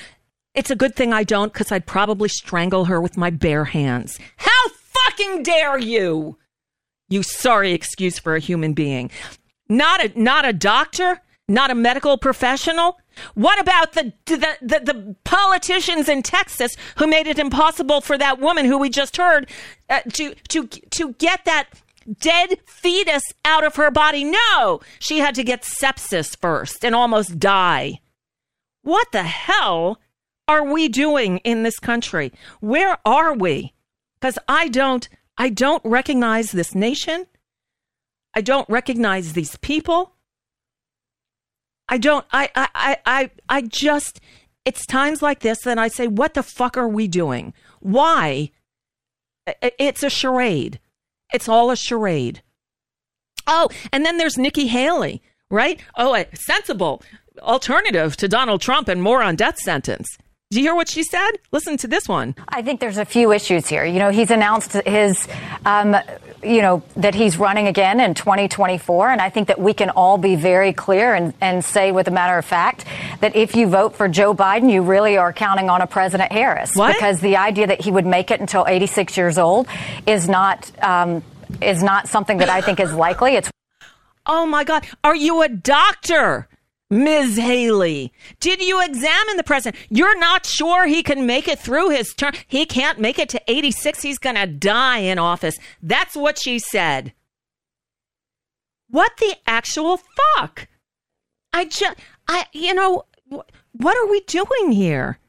[0.55, 4.17] it's a good thing I don't because I'd probably strangle her with my bare hands.
[4.37, 6.37] How fucking dare you?
[7.09, 9.11] You sorry excuse for a human being.
[9.69, 12.99] Not a not a doctor, not a medical professional.
[13.33, 18.39] What about the the, the the politicians in Texas who made it impossible for that
[18.39, 19.49] woman who we just heard
[19.89, 21.69] uh, to to to get that
[22.19, 24.23] dead fetus out of her body?
[24.23, 27.99] No, she had to get sepsis first and almost die.
[28.81, 29.99] What the hell
[30.47, 32.31] are we doing in this country?
[32.59, 33.73] Where are we?
[34.19, 35.07] Because I don't
[35.37, 37.27] I don't recognize this nation.
[38.33, 40.16] I don't recognize these people.
[41.89, 44.19] I don't I I I I, just
[44.65, 47.53] it's times like this that I say, what the fuck are we doing?
[47.79, 48.51] Why?
[49.61, 50.79] It's a charade.
[51.33, 52.41] It's all a charade.
[53.45, 55.79] Oh, and then there's Nikki Haley, right?
[55.97, 57.01] Oh, a sensible
[57.39, 60.17] alternative to Donald Trump and more on death sentence.
[60.49, 61.31] Do you hear what she said?
[61.51, 62.33] Listen to this one.
[62.47, 63.83] I think there's a few issues here.
[63.83, 65.27] You know, he's announced his,
[65.65, 65.93] um,
[66.41, 69.09] you know, that he's running again in 2024.
[69.09, 72.11] And I think that we can all be very clear and, and say, with a
[72.11, 72.85] matter of fact,
[73.19, 76.73] that if you vote for Joe Biden, you really are counting on a President Harris.
[76.75, 76.93] What?
[76.95, 79.67] Because the idea that he would make it until 86 years old
[80.05, 81.23] is not, um,
[81.61, 83.35] is not something that I think is likely.
[83.35, 83.51] It's
[84.25, 84.85] Oh my God.
[85.03, 86.47] Are you a doctor?
[86.89, 87.35] Ms.
[87.37, 89.75] Haley, did you examine the president?
[89.89, 92.33] You're not sure he can make it through his term.
[92.47, 94.01] He can't make it to 86.
[94.01, 95.57] He's going to die in office.
[95.81, 97.13] That's what she said.
[98.89, 99.99] What the actual
[100.35, 100.67] fuck?
[101.51, 101.97] I just,
[102.29, 105.19] I, you know, wh- what are we doing here?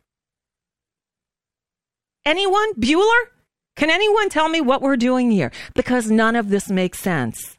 [2.25, 2.75] Anyone?
[2.75, 3.31] Bueller?
[3.75, 5.51] Can anyone tell me what we're doing here?
[5.75, 7.58] Because none of this makes sense.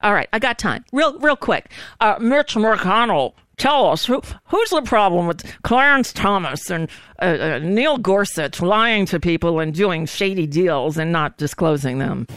[0.00, 0.84] All right, I got time.
[0.92, 1.72] Real, real quick.
[2.00, 6.88] Uh, Mitch McConnell, tell us who who's the problem with Clarence Thomas and
[7.20, 12.28] uh, uh, Neil Gorsuch lying to people and doing shady deals and not disclosing them?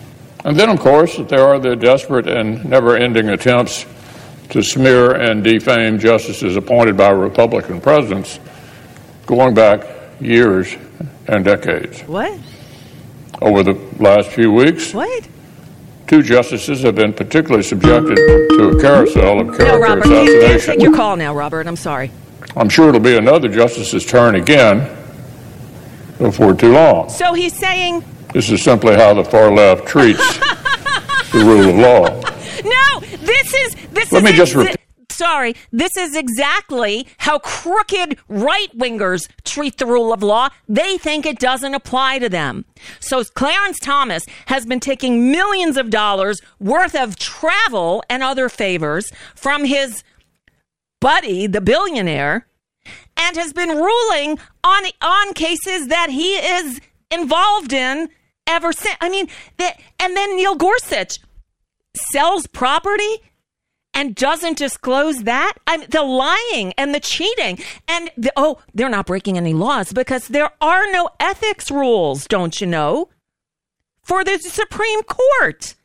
[0.43, 3.85] And then, of course, there are the desperate and never-ending attempts
[4.49, 8.39] to smear and defame justices appointed by Republican presidents,
[9.27, 9.85] going back
[10.19, 10.75] years
[11.27, 12.01] and decades.
[12.01, 12.39] What?
[13.39, 15.27] Over the last few weeks, What?
[16.11, 20.73] Two justices have been particularly subjected to a carousel of character No, Robert, assassination.
[20.73, 21.67] take your call now, Robert.
[21.67, 22.11] I'm sorry.
[22.57, 24.79] I'm sure it'll be another justice's turn again
[26.17, 27.07] before too long.
[27.07, 30.19] So he's saying, This is simply how the far left treats
[31.31, 32.03] the rule of law.
[32.65, 34.80] no, this is this Let is me just repeat-
[35.21, 40.49] Sorry, this is exactly how crooked right wingers treat the rule of law.
[40.67, 42.65] They think it doesn't apply to them.
[42.99, 49.11] So Clarence Thomas has been taking millions of dollars worth of travel and other favors
[49.35, 50.03] from his
[50.99, 52.47] buddy, the billionaire,
[53.15, 56.81] and has been ruling on on cases that he is
[57.11, 58.09] involved in
[58.47, 58.97] ever since.
[58.99, 59.27] I mean,
[59.99, 61.19] and then Neil Gorsuch
[62.11, 63.21] sells property
[63.93, 65.53] and doesn't disclose that.
[65.67, 69.93] I mean, the lying and the cheating and the, oh, they're not breaking any laws
[69.93, 73.09] because there are no ethics rules, don't you know,
[74.01, 75.75] for the Supreme Court.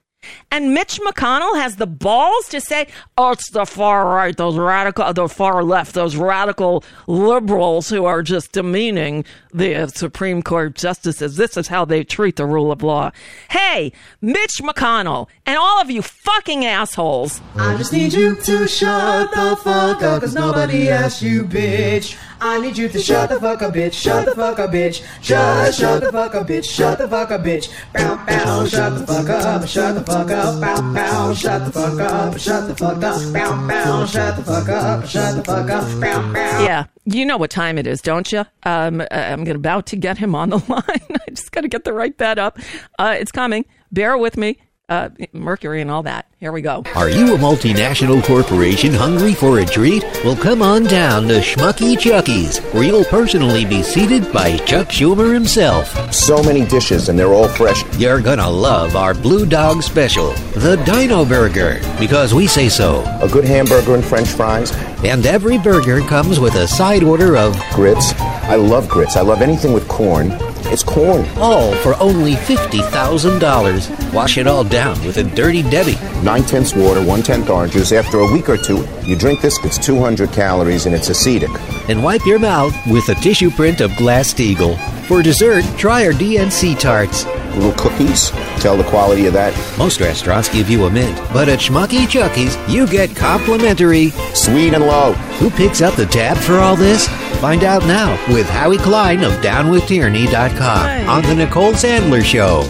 [0.51, 2.87] And Mitch McConnell has the balls to say,
[3.19, 8.05] "Oh, it's the far right, those radical, uh, the far left, those radical liberals who
[8.05, 11.37] are just demeaning the Supreme Court justices.
[11.37, 13.11] This is how they treat the rule of law."
[13.51, 17.41] Hey, Mitch McConnell, and all of you fucking assholes.
[17.57, 22.17] I just need you to shut the fuck up, cause nobody asked you, bitch.
[22.41, 23.95] I need you to shut the fuck up, bitch.
[23.95, 25.03] Shut the fuck up, bitch.
[25.23, 26.65] Just shut the fuck up, bitch.
[26.65, 27.73] Shut the fuck up, bitch.
[27.93, 31.99] Bow, bow, shut the fuck up, shut the fuck up, bow, bow, shut the fuck
[32.01, 36.01] up, shut the fuck up, bow, bow, shut the fuck up, shut the fuck up,
[36.01, 36.63] bow, bow.
[36.63, 38.45] Yeah, you know what time it is, don't you?
[38.65, 40.83] Um, uh, I'm about to get him on the line.
[40.89, 42.59] I just got to get the right bed up.
[42.99, 43.65] Uh, it's coming.
[43.93, 44.59] Bear with me.
[44.89, 46.27] Uh, Mercury and all that.
[46.39, 46.85] Here we go.
[46.95, 50.05] Are you a multinational corporation hungry for a treat?
[50.25, 55.35] Well, come on down to Schmucky Chucky's, where you'll personally be seated by Chuck Schumer
[55.35, 56.15] himself.
[56.15, 57.83] So many dishes, and they're all fresh.
[57.99, 63.03] You're gonna love our Blue Dog Special, the Dino Burger, because we say so.
[63.21, 64.71] A good hamburger and french fries.
[65.03, 68.13] And every burger comes with a side order of grits.
[68.21, 69.17] I love grits.
[69.17, 70.31] I love anything with corn.
[70.69, 71.27] It's corn.
[71.37, 74.13] All for only $50,000.
[74.13, 75.97] Wash it all down with a Dirty Debbie.
[76.23, 77.93] Nine tenths water, one tenth orange juice.
[77.93, 81.51] After a week or two, you drink this, it's 200 calories and it's acetic.
[81.89, 84.77] And wipe your mouth with a tissue print of Glass Steagall.
[85.07, 87.25] For dessert, try our DNC tarts.
[87.55, 88.31] Little cookies.
[88.61, 89.55] Tell the quality of that.
[89.79, 94.11] Most restaurants give you a mint, but at Schmucky Chucky's, you get complimentary.
[94.35, 95.13] Sweet and low.
[95.39, 97.09] Who picks up the tab for all this?
[97.47, 101.07] Find out now with Howie Klein of DownWithTyranny.com Hey.
[101.07, 102.63] on The Nicole Sandler Show.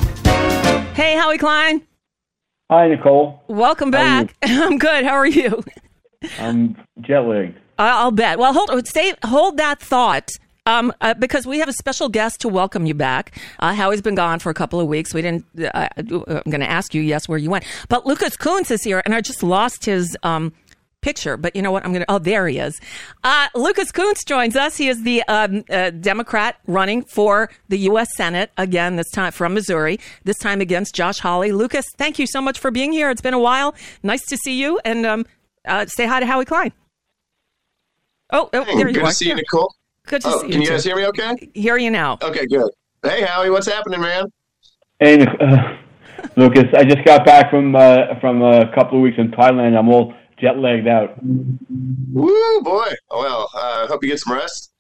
[0.93, 1.81] Hey, Howie Klein.
[2.71, 3.43] Hi, Nicole.
[3.49, 4.37] Welcome back.
[4.43, 5.07] I'm good.
[5.07, 5.65] How are you?
[6.39, 7.57] I'm jet lagged.
[7.79, 8.39] I- I'll bet.
[8.39, 10.29] Well, hold stay hold that thought.
[10.67, 13.35] Um, uh, because we have a special guest to welcome you back.
[13.61, 15.15] Uh, Howie's been gone for a couple of weeks.
[15.15, 15.47] We didn't.
[15.59, 16.07] Uh, I'm
[16.51, 17.65] going to ask you, yes, where you went.
[17.89, 20.53] But Lucas Kunce is here, and I just lost his um,
[21.07, 21.37] picture.
[21.37, 21.85] But you know what?
[21.85, 22.11] I'm going to.
[22.11, 22.81] Oh, there he is.
[23.23, 24.77] Uh, Lucas Kunce joins us.
[24.77, 28.09] He is the um, uh, Democrat running for the U.S.
[28.17, 28.97] Senate again.
[28.97, 30.01] This time from Missouri.
[30.25, 31.53] This time against Josh Hawley.
[31.53, 33.09] Lucas, thank you so much for being here.
[33.11, 33.75] It's been a while.
[34.03, 35.27] Nice to see you, and um,
[35.65, 36.73] uh, say hi to Howie Klein.
[38.31, 39.11] Oh, oh Hey, there you good are.
[39.11, 39.73] to see you, Nicole.
[40.09, 40.53] Good to oh, see you.
[40.53, 40.73] Can you too.
[40.73, 41.51] guys hear me okay?
[41.55, 42.19] Hear you now.
[42.21, 42.69] Okay, good.
[43.05, 44.27] Hey, Howie, what's happening, man?
[44.99, 45.77] Hey, uh,
[46.37, 46.65] Lucas.
[46.75, 49.79] I just got back from uh, from a couple of weeks in Thailand.
[49.79, 51.17] I'm all jet lagged out.
[51.23, 52.93] Woo, boy.
[53.11, 54.71] Well, I uh, hope you get some rest.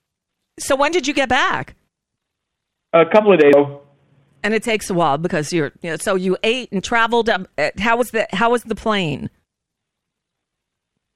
[0.58, 1.74] So when did you get back?
[2.92, 3.82] A couple of days ago.
[4.42, 5.72] And it takes a while because you're.
[5.82, 7.28] You know, so you ate and traveled.
[7.28, 9.28] Um, uh, how was the How was the plane?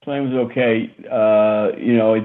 [0.02, 0.92] Plane was okay.
[1.10, 2.24] Uh, you know, it,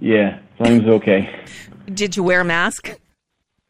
[0.00, 1.44] yeah, plane was okay.
[1.94, 2.98] Did you wear a mask?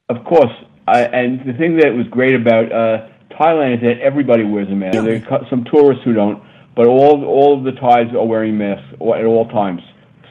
[0.08, 0.52] Of course.
[0.86, 4.74] I, and the thing that was great about uh, Thailand is that everybody wears a
[4.74, 5.02] mask.
[5.02, 6.42] There are some tourists who don't,
[6.76, 9.82] but all all of the Thais are wearing masks at all times.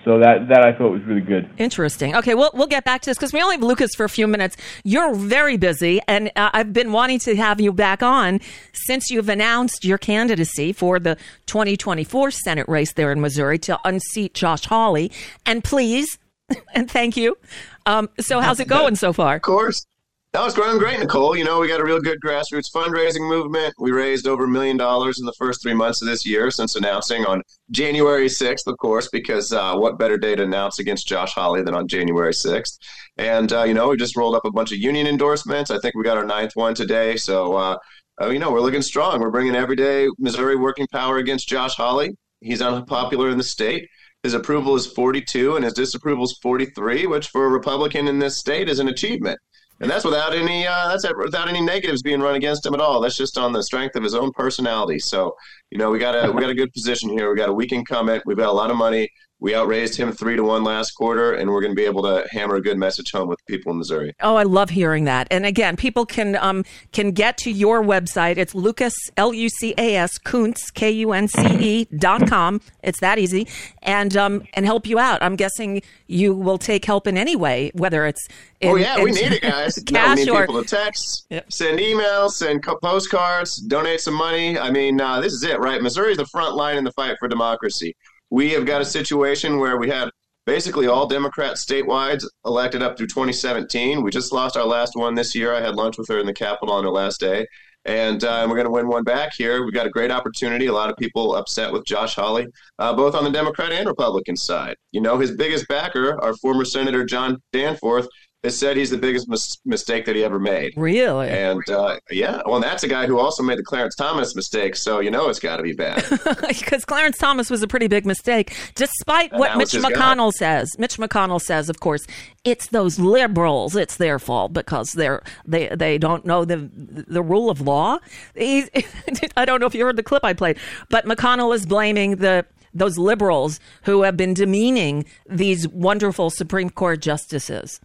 [0.05, 1.49] So that that I thought was really good.
[1.57, 2.13] Interesting.
[2.15, 4.27] Okay, we'll we'll get back to this because we only have Lucas for a few
[4.27, 4.57] minutes.
[4.83, 8.41] You're very busy, and uh, I've been wanting to have you back on
[8.73, 14.33] since you've announced your candidacy for the 2024 Senate race there in Missouri to unseat
[14.33, 15.09] Josh Hawley.
[15.45, 16.17] And please,
[16.73, 17.37] and thank you.
[17.85, 19.35] Um, so how's it going so far?
[19.35, 19.85] Of course.
[20.33, 21.35] That was going great, Nicole.
[21.35, 23.75] You know, we got a real good grassroots fundraising movement.
[23.77, 26.75] We raised over a million dollars in the first three months of this year since
[26.75, 31.33] announcing on January 6th, of course, because uh, what better day to announce against Josh
[31.33, 32.79] Hawley than on January 6th?
[33.17, 35.69] And, uh, you know, we just rolled up a bunch of union endorsements.
[35.69, 37.15] I think we got our ninth one today.
[37.15, 37.77] So, uh,
[38.19, 39.19] uh, you know, we're looking strong.
[39.19, 42.17] We're bringing everyday Missouri working power against Josh Hawley.
[42.41, 43.87] He's unpopular in the state.
[44.23, 48.35] His approval is 42 and his disapproval is 43, which for a Republican in this
[48.35, 49.37] state is an achievement.
[49.79, 53.01] And that's without any uh, that's without any negatives being run against him at all.
[53.01, 54.99] That's just on the strength of his own personality.
[54.99, 55.35] So,
[55.71, 57.29] you know, we got a we got a good position here.
[57.29, 58.23] We got a weak incumbent.
[58.25, 59.09] We've got a lot of money.
[59.43, 62.25] We outraised him three to one last quarter, and we're going to be able to
[62.31, 64.15] hammer a good message home with people in Missouri.
[64.21, 65.27] Oh, I love hearing that.
[65.31, 68.37] And again, people can um, can get to your website.
[68.37, 72.61] It's Lucas L U C A S Kunce K U N C E dot com.
[72.83, 73.45] It's that easy,
[73.81, 75.21] and um, and help you out.
[75.21, 78.25] I'm guessing you will take help in any way, whether it's
[78.61, 79.75] in, oh yeah, we in need it, guys.
[79.91, 84.57] no, we cash need or people to text, send emails, send postcards, donate some money.
[84.57, 85.81] I mean, uh, this is it, right?
[85.81, 87.93] Missouri's the front line in the fight for democracy.
[88.33, 90.09] We have got a situation where we had
[90.47, 94.01] basically all Democrats statewide elected up through 2017.
[94.01, 95.53] We just lost our last one this year.
[95.53, 97.45] I had lunch with her in the Capitol on her last day.
[97.85, 99.63] And uh, we're going to win one back here.
[99.63, 100.65] We've got a great opportunity.
[100.65, 102.47] A lot of people upset with Josh Hawley,
[102.79, 104.77] uh, both on the Democrat and Republican side.
[104.91, 108.07] You know, his biggest backer, our former Senator John Danforth,
[108.43, 110.73] has said he's the biggest mis- mistake that he ever made.
[110.75, 111.29] Really?
[111.29, 114.75] And uh, yeah, well, that's a guy who also made the Clarence Thomas mistake.
[114.75, 116.03] So you know it's got to be bad.
[116.47, 119.91] because Clarence Thomas was a pretty big mistake, despite And what Mitch his guy.
[119.91, 120.69] McConnell says.
[120.77, 122.05] Mitch McConnell says, of course,
[122.43, 123.75] it's those liberals.
[123.75, 127.99] It's their fault because they're they they don't know the the rule of law.
[128.35, 128.67] He,
[129.37, 130.57] I don't know if you heard the clip I played,
[130.89, 136.99] but McConnell is blaming the those liberals who have been demeaning these wonderful Supreme Court
[137.01, 137.79] justices.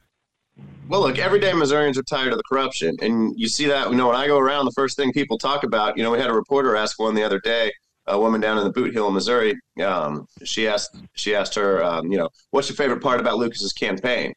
[0.88, 3.90] Well, look, everyday Missourians are tired of the corruption, and you see that.
[3.90, 5.98] You know, when I go around, the first thing people talk about.
[5.98, 7.70] You know, we had a reporter ask one the other day,
[8.06, 9.54] a woman down in the Bootheel, Missouri.
[9.84, 13.74] Um, she asked, she asked her, um, you know, what's your favorite part about Lucas's
[13.74, 14.32] campaign?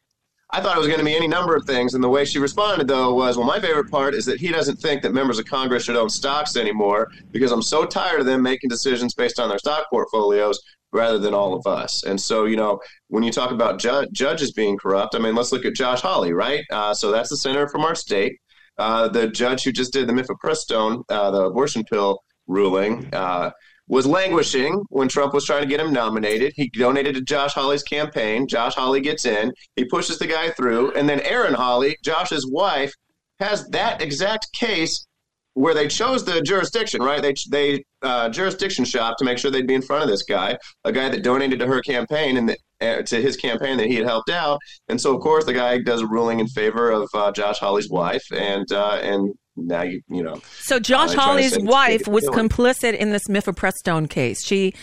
[0.50, 2.38] I thought it was going to be any number of things, and the way she
[2.38, 5.46] responded though was, "Well, my favorite part is that he doesn't think that members of
[5.46, 9.48] Congress should own stocks anymore because I'm so tired of them making decisions based on
[9.48, 10.60] their stock portfolios
[10.92, 14.52] rather than all of us." And so, you know, when you talk about ju- judges
[14.52, 16.64] being corrupt, I mean, let's look at Josh Hawley, right?
[16.70, 18.38] Uh, so that's the senator from our state,
[18.78, 23.08] uh, the judge who just did the mifepristone, uh, the abortion pill ruling.
[23.12, 23.50] Uh,
[23.88, 26.52] was languishing when Trump was trying to get him nominated.
[26.56, 28.46] He donated to Josh Hawley's campaign.
[28.48, 29.52] Josh Hawley gets in.
[29.76, 32.94] He pushes the guy through, and then Erin Hawley, Josh's wife,
[33.38, 35.06] has that exact case
[35.54, 37.20] where they chose the jurisdiction, right?
[37.20, 40.58] They they uh, jurisdiction shop to make sure they'd be in front of this guy,
[40.84, 43.94] a guy that donated to her campaign and the, uh, to his campaign that he
[43.94, 44.58] had helped out.
[44.88, 47.90] And so, of course, the guy does a ruling in favor of uh, Josh Hawley's
[47.90, 50.40] wife, and uh, and now you you know.
[50.60, 52.48] So Josh Hawley's wife was killing.
[52.48, 54.44] complicit in this Mifepristone case.
[54.44, 54.74] She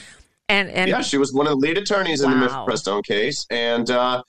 [0.48, 2.66] and and yeah, she was one of the lead attorneys in the Wow.
[2.68, 4.22] Mifepristone case, and uh,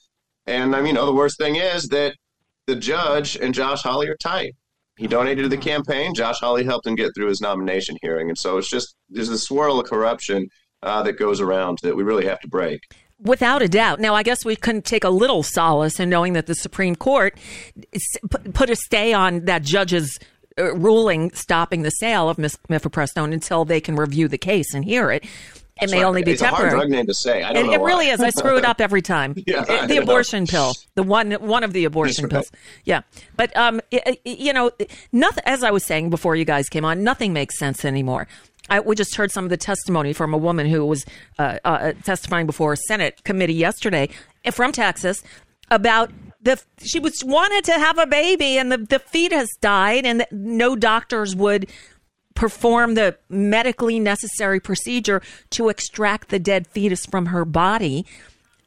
[0.47, 2.15] and I mean, you know, the worst thing is that
[2.67, 4.55] the judge and Josh Hawley are tight.
[5.01, 6.13] He donated to the campaign.
[6.13, 9.39] Josh Hawley helped him get through his nomination hearing, and so it's just there's a
[9.39, 10.47] swirl of corruption
[10.83, 12.81] uh, that goes around that we really have to break.
[13.17, 13.99] Without a doubt.
[13.99, 17.35] Now, I guess we can take a little solace in knowing that the Supreme Court
[18.53, 20.19] put a stay on that judge's
[20.59, 25.09] uh, ruling stopping the sale of mifepristone until they can review the case and hear
[25.09, 25.25] it.
[25.81, 26.05] It That's may right.
[26.07, 26.79] only be it's a hard temporary.
[26.79, 27.41] drug name to say.
[27.43, 28.13] I don't it, know it really why.
[28.13, 28.19] is.
[28.21, 29.33] I screw it up every time.
[29.47, 32.31] Yeah, Uh, I the abortion pill, the one one of the abortion right.
[32.31, 32.51] pills.
[32.85, 33.01] Yeah,
[33.35, 34.69] but um, i- i- you know,
[35.11, 35.43] nothing.
[35.47, 38.27] As I was saying before you guys came on, nothing makes sense anymore.
[38.69, 41.03] I, we just heard some of the testimony from a woman who was
[41.39, 44.07] uh, uh, testifying before a Senate committee yesterday
[44.45, 45.23] uh, from Texas
[45.71, 46.11] about
[46.43, 50.31] the she was wanted to have a baby and the the fetus died and that
[50.31, 51.67] no doctors would
[52.41, 55.21] perform the medically necessary procedure
[55.51, 58.03] to extract the dead fetus from her body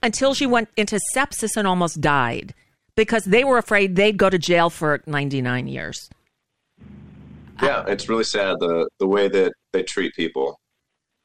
[0.01, 2.55] until she went into sepsis and almost died
[2.95, 6.09] because they were afraid they'd go to jail for 99 years.
[7.61, 10.61] Yeah, it's really sad the the way that they treat people.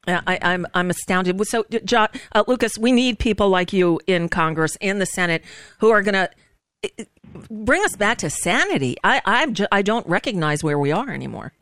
[0.08, 1.40] I, I'm I'm astounded.
[1.46, 5.44] So, John, uh, Lucas, we need people like you in Congress, in the Senate,
[5.78, 7.06] who are going to
[7.48, 8.96] bring us back to sanity.
[9.04, 11.52] I I'm I don't recognize where we are anymore.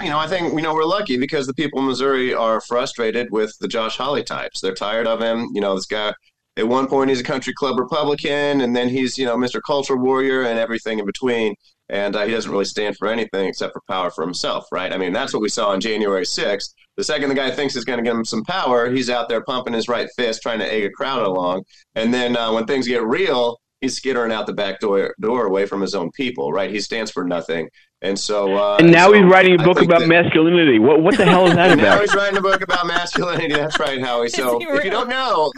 [0.00, 3.28] You know, I think you know we're lucky because the people in Missouri are frustrated
[3.30, 4.60] with the Josh Hawley types.
[4.60, 5.48] They're tired of him.
[5.54, 6.14] You know, this guy.
[6.58, 9.60] At one point, he's a country club Republican, and then he's you know Mr.
[9.66, 11.54] Culture Warrior and everything in between.
[11.88, 14.92] And uh, he doesn't really stand for anything except for power for himself, right?
[14.92, 16.70] I mean, that's what we saw on January 6th.
[16.96, 19.42] The second the guy thinks he's going to give him some power, he's out there
[19.42, 21.64] pumping his right fist, trying to egg a crowd along.
[21.94, 25.66] And then uh, when things get real, he's skittering out the back door, door away
[25.66, 26.70] from his own people, right?
[26.70, 27.68] He stands for nothing.
[28.02, 30.80] And so, uh, and now so he's writing a book about that- masculinity.
[30.80, 31.76] What what the hell is that about?
[31.82, 32.00] now about?
[32.00, 33.54] he's writing a book about masculinity.
[33.54, 34.28] That's right, Howie.
[34.32, 35.52] So he if you don't know,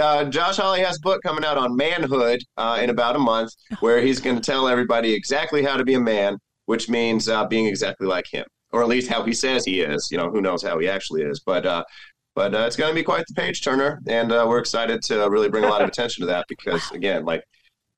[0.00, 3.50] uh, Josh Hawley has a book coming out on manhood uh, in about a month,
[3.80, 7.44] where he's going to tell everybody exactly how to be a man, which means uh,
[7.46, 10.08] being exactly like him, or at least how he says he is.
[10.12, 11.66] You know, who knows how he actually is, but.
[11.66, 11.84] Uh,
[12.36, 15.30] but uh, it's going to be quite the page turner, and uh, we're excited to
[15.30, 17.44] really bring a lot of attention to that because, again, like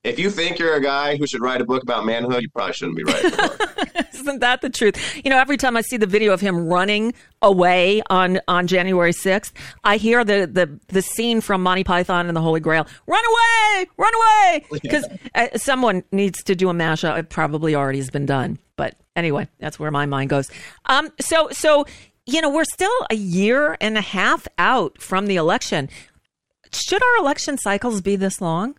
[0.06, 2.74] if you think you're a guy who should write a book about manhood, you probably
[2.74, 3.32] shouldn't be writing.
[3.32, 4.14] a book.
[4.14, 5.20] Isn't that the truth?
[5.24, 9.12] You know, every time I see the video of him running away on on January
[9.12, 9.52] 6th,
[9.84, 12.86] I hear the the the scene from Monty Python and the Holy Grail.
[13.06, 13.86] Run away!
[13.96, 14.64] Run away!
[14.88, 15.04] Cuz
[15.34, 17.18] uh, someone needs to do a mashup.
[17.18, 18.58] It probably already has been done.
[18.76, 20.50] But anyway, that's where my mind goes.
[20.86, 21.84] Um so so
[22.26, 25.88] you know, we're still a year and a half out from the election.
[26.72, 28.76] Should our election cycles be this long?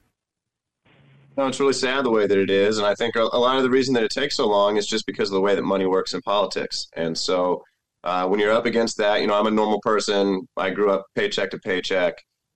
[1.37, 3.63] No, it's really sad the way that it is, and I think a lot of
[3.63, 5.85] the reason that it takes so long is just because of the way that money
[5.85, 6.87] works in politics.
[6.95, 7.63] And so,
[8.03, 10.47] uh, when you're up against that, you know, I'm a normal person.
[10.57, 12.15] I grew up paycheck to paycheck.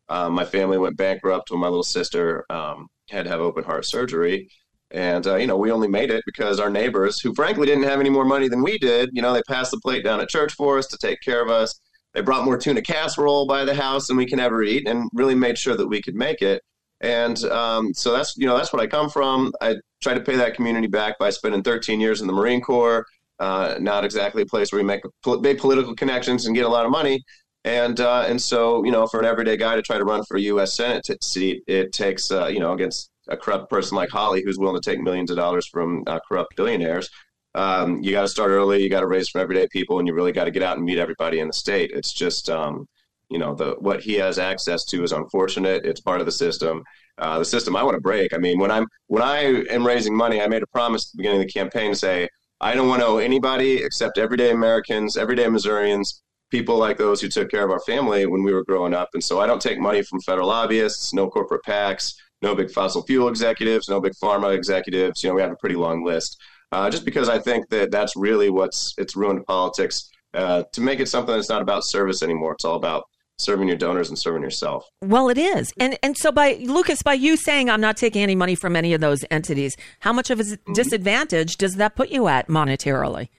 [0.09, 3.85] Um, my family went bankrupt when my little sister um, had to have open heart
[3.85, 4.49] surgery,
[4.89, 7.99] and uh, you know, we only made it because our neighbors, who frankly didn't have
[7.99, 10.53] any more money than we did, you know, they passed the plate down at church
[10.53, 11.79] for us to take care of us.
[12.15, 15.35] They brought more tuna casserole by the house than we can ever eat, and really
[15.35, 16.63] made sure that we could make it.
[17.01, 19.51] And um, so that's you know that's what I come from.
[19.59, 23.05] I try to pay that community back by spending 13 years in the Marine Corps.
[23.39, 25.01] Uh, not exactly a place where you make
[25.41, 27.23] big political connections and get a lot of money.
[27.65, 30.37] And uh, and so you know for an everyday guy to try to run for
[30.37, 30.75] a U.S.
[30.75, 34.79] Senate seat, it takes uh, you know against a corrupt person like Hawley who's willing
[34.79, 37.09] to take millions of dollars from uh, corrupt billionaires.
[37.53, 38.81] Um, you got to start early.
[38.81, 40.85] You got to raise from everyday people, and you really got to get out and
[40.85, 41.91] meet everybody in the state.
[41.93, 42.87] It's just um,
[43.31, 45.85] you know the what he has access to is unfortunate.
[45.85, 46.83] It's part of the system.
[47.17, 48.33] Uh, the system I want to break.
[48.33, 51.17] I mean, when I'm when I am raising money, I made a promise at the
[51.17, 52.27] beginning of the campaign to say
[52.59, 56.21] I don't want to owe anybody except everyday Americans, everyday Missourians,
[56.51, 59.09] people like those who took care of our family when we were growing up.
[59.13, 63.01] And so I don't take money from federal lobbyists, no corporate PACs, no big fossil
[63.03, 65.23] fuel executives, no big pharma executives.
[65.23, 66.37] You know, we have a pretty long list.
[66.73, 70.99] Uh, just because I think that that's really what's it's ruined politics uh, to make
[70.99, 72.53] it something that's not about service anymore.
[72.53, 73.03] It's all about
[73.41, 74.85] serving your donors and serving yourself.
[75.01, 78.35] Well, it is, and and so by Lucas, by you saying I'm not taking any
[78.35, 82.27] money from any of those entities, how much of a disadvantage does that put you
[82.27, 83.29] at monetarily?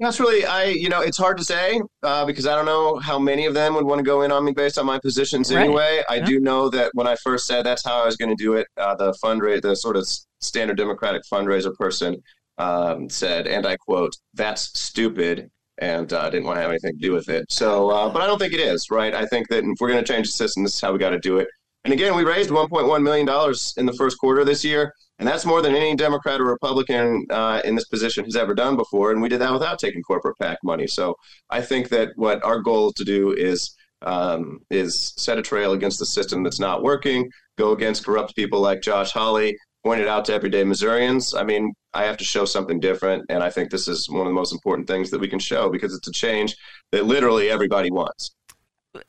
[0.00, 3.18] That's really, I, you know, it's hard to say uh, because I don't know how
[3.18, 5.62] many of them would want to go in on me based on my positions Right.
[5.64, 6.02] anyway.
[6.08, 6.24] I Yeah.
[6.26, 8.68] do know that when I first said that's how I was going to do it,
[8.76, 10.06] uh, the fundraiser, the sort of
[10.40, 12.22] standard Democratic fundraiser person
[12.58, 15.48] um, said, and I quote, that's stupid.
[15.80, 17.46] And uh, didn't want to have anything to do with it.
[17.50, 19.14] So, uh, but I don't think it is, right?
[19.14, 21.10] I think that if we're going to change the system, this is how we got
[21.10, 21.46] to do it.
[21.84, 24.92] And again, we raised $1.1 million in the first quarter this year.
[25.18, 28.76] And that's more than any Democrat or Republican uh, in this position has ever done
[28.76, 29.10] before.
[29.10, 30.86] And we did that without taking corporate PAC money.
[30.86, 31.16] So
[31.50, 35.72] I think that what our goal is to do is um, is set a trail
[35.72, 40.06] against the system that's not working, go against corrupt people like Josh Hawley, point it
[40.06, 41.34] out to everyday Missourians.
[41.34, 43.24] I mean, I have to show something different.
[43.28, 45.68] And I think this is one of the most important things that we can show
[45.68, 46.56] because it's a change
[46.92, 48.30] that literally everybody wants.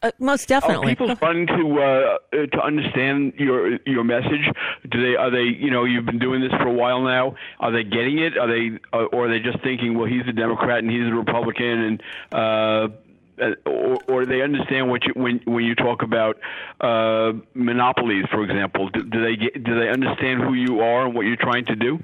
[0.01, 0.87] Uh, most Are definitely.
[0.87, 2.17] people starting to uh,
[2.51, 4.45] to understand your your message?
[4.89, 7.35] Do they are they you know you've been doing this for a while now?
[7.59, 8.37] Are they getting it?
[8.37, 11.13] Are they uh, or are they just thinking well he's a Democrat and he's a
[11.13, 12.87] Republican and uh,
[13.41, 16.37] uh, or, or do they understand what you when when you talk about
[16.81, 18.89] uh, monopolies, for example?
[18.89, 21.75] Do, do they get, do they understand who you are and what you're trying to
[21.75, 21.99] do?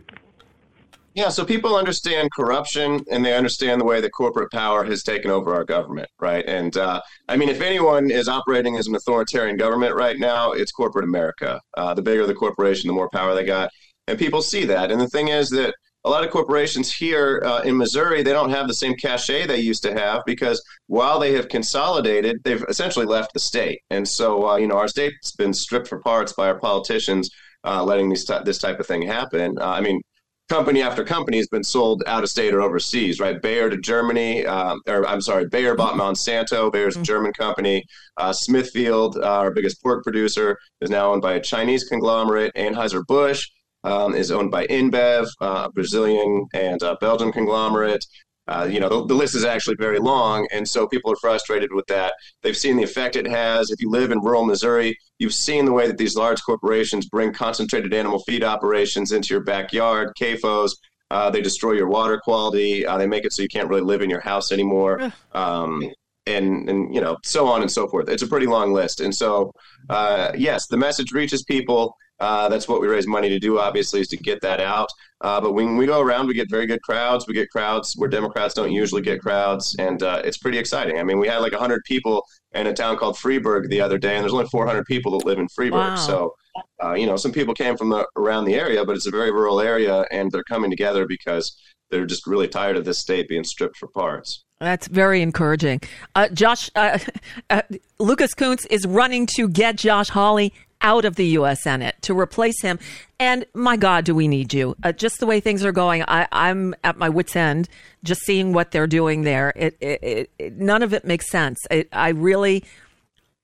[1.16, 5.32] Yeah, so people understand corruption and they understand the way that corporate power has taken
[5.32, 6.44] over our government, right?
[6.46, 10.74] And uh, I mean, if anyone is operating as an authoritarian government right now, it's
[10.74, 11.62] corporate America.
[11.78, 13.70] Uh, the bigger the corporation, the more power they got.
[14.08, 14.92] And people see that.
[14.92, 18.52] And the thing is that a lot of corporations here uh, in Missouri, they don't
[18.52, 23.06] have the same cachet they used to have because while they have consolidated, they've essentially
[23.06, 23.80] left the state.
[23.90, 27.30] And so, uh, you know, our state's been stripped for parts by our politicians
[27.64, 29.58] uh, letting these ty- this type of thing happen.
[29.60, 30.02] Uh, I mean,
[30.50, 33.42] company after company has been sold out of state or overseas, right?
[33.42, 36.72] Bayer to Germany, um, or I'm sorry, Bayer bought Monsanto.
[36.72, 37.84] Bayer's a German company.
[38.18, 42.54] Uh, Smithfield, uh, our biggest pork producer, is now owned by a Chinese conglomerate.
[42.56, 43.48] Anheuser-Busch
[43.84, 48.06] um, is owned by InBev, uh, a Brazilian and uh, Belgian conglomerate.
[48.48, 51.74] Uh, you know, the, the list is actually very long, and so people are frustrated
[51.74, 52.14] with that.
[52.44, 53.72] They've seen the effect it has.
[53.72, 57.34] If you live in rural Missouri, you've seen the way that these large corporations bring
[57.34, 60.72] concentrated animal feed operations into your backyard, CAFOs.
[61.12, 62.86] Uh, they destroy your water quality.
[62.86, 65.00] Uh, they make it so you can't really live in your house anymore.
[65.34, 65.92] Um,
[66.28, 68.10] and, and, you know, so on and so forth.
[68.10, 69.00] It's a pretty long list.
[69.00, 69.52] And so,
[69.90, 71.96] uh, yes, the message reaches people.
[72.20, 74.90] Uh, that's what we raise money to do, obviously, is to get that out.
[75.22, 77.26] Uh, but when we go around, we get very good crowds.
[77.28, 80.98] We get crowds where Democrats don't usually get crowds, and uh, it's pretty exciting.
[80.98, 84.16] I mean, we had like 100 people in a town called Freeburg the other day,
[84.16, 85.72] and there's only 400 people that live in Freeburg.
[85.72, 85.96] Wow.
[85.96, 86.36] So,
[86.84, 89.32] uh, you know, some people came from the, around the area, but it's a very
[89.32, 91.58] rural area, and they're coming together because
[91.92, 94.44] they're just really tired of this state being stripped for parts.
[94.60, 95.82] That's very encouraging.
[96.16, 97.00] Uh, Josh, uh,
[97.50, 97.62] uh,
[98.00, 100.54] Lucas Kunce is running to get Josh Hawley
[100.86, 101.64] out of the U.S.
[101.64, 102.78] Senate to replace him.
[103.20, 104.76] And my God, do we need you?
[104.84, 107.68] Uh, just the way things are going, I, I'm at my wits' end
[108.04, 109.52] just seeing what they're doing there.
[109.56, 111.60] It, it, it, none of it makes sense.
[111.92, 112.64] I really.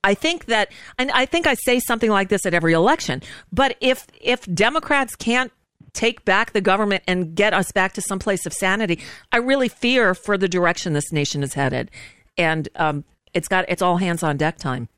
[0.04, 3.22] I think that, and I think I say something like this at every election.
[3.54, 5.52] But if if Democrats can't
[5.94, 9.00] take back the government and get us back to some place of sanity,
[9.32, 11.92] I really fear for the direction this nation is headed.
[12.36, 14.89] And um, it's got it's all hands on deck time.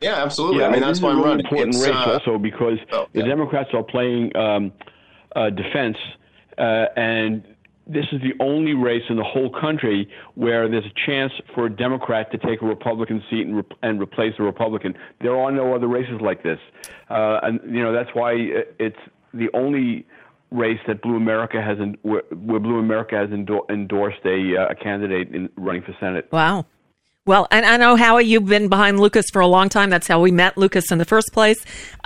[0.00, 0.60] Yeah, absolutely.
[0.60, 1.46] Yeah, I mean, that's this why is I'm a really running.
[1.46, 2.78] important It's, race uh, also because
[3.12, 4.72] the Democrats are playing um,
[5.34, 5.96] uh, defense,
[6.58, 7.42] uh, and
[7.86, 11.70] this is the only race in the whole country where there's a chance for a
[11.70, 14.94] Democrat to take a Republican seat and, re- and replace a Republican.
[15.20, 16.58] There are no other races like this,
[17.10, 18.34] uh, and you know that's why
[18.78, 18.96] it's
[19.32, 20.06] the only
[20.50, 24.68] race that Blue America has en- where, where Blue America has endor- endorsed a, uh,
[24.68, 26.28] a candidate in running for Senate.
[26.30, 26.64] Wow.
[27.26, 29.88] Well, and I know Howie, you've been behind Lucas for a long time.
[29.88, 31.56] That's how we met Lucas in the first place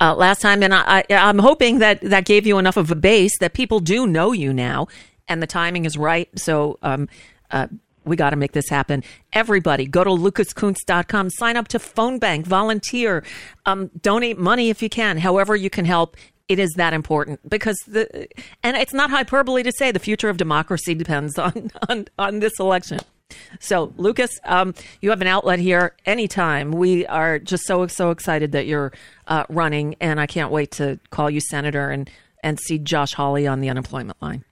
[0.00, 3.36] uh, last time, and I, I'm hoping that that gave you enough of a base
[3.40, 4.86] that people do know you now,
[5.26, 6.28] and the timing is right.
[6.38, 6.78] So.
[6.82, 7.08] Um,
[7.50, 7.66] uh,
[8.04, 9.04] we got to make this happen.
[9.34, 13.22] Everybody, go to lucaskunce.com, sign up to Phone Bank, volunteer,
[13.66, 16.16] um, donate money if you can, however you can help.
[16.48, 18.28] It is that important because the,
[18.62, 22.58] and it's not hyperbole to say the future of democracy depends on, on, on this
[22.58, 23.00] election.
[23.60, 26.72] So, Lucas, um, you have an outlet here anytime.
[26.72, 28.92] We are just so so excited that you're
[29.26, 32.10] uh, running, and I can't wait to call you senator and
[32.42, 34.44] and see Josh Hawley on the unemployment line.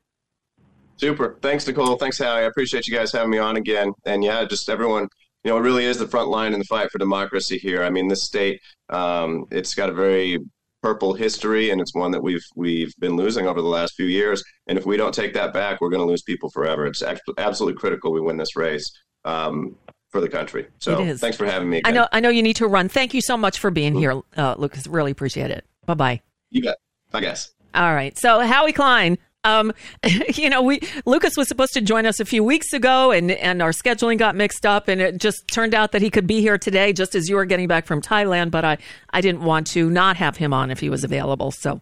[0.98, 1.38] Super.
[1.42, 1.96] Thanks, Nicole.
[1.96, 2.40] Thanks, Howie.
[2.40, 3.92] I appreciate you guys having me on again.
[4.06, 5.08] And yeah, just everyone,
[5.44, 7.82] you know, it really is the front line in the fight for democracy here.
[7.82, 10.38] I mean, this state, um, it's got a very
[10.86, 14.44] purple history, and it's one that we've we've been losing over the last few years.
[14.68, 16.86] And if we don't take that back, we're going to lose people forever.
[16.86, 17.02] It's
[17.38, 18.88] absolutely critical we win this race
[19.24, 19.74] um,
[20.10, 20.68] for the country.
[20.78, 21.82] So thanks for having me.
[21.84, 22.88] I know I know you need to run.
[22.88, 24.86] Thank you so much for being here, uh, Lucas.
[24.86, 25.64] Really appreciate it.
[25.86, 26.20] Bye bye.
[26.50, 26.76] You bet.
[27.12, 27.50] I guess.
[27.74, 28.16] All right.
[28.16, 29.72] So Howie Klein, Um,
[30.34, 33.62] you know, we Lucas was supposed to join us a few weeks ago, and and
[33.62, 36.58] our scheduling got mixed up, and it just turned out that he could be here
[36.58, 38.50] today, just as you were getting back from Thailand.
[38.50, 38.78] But I
[39.10, 41.52] I didn't want to not have him on if he was available.
[41.52, 41.80] So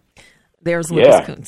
[0.61, 1.25] there's Lucas Yeah.
[1.25, 1.47] Kunce.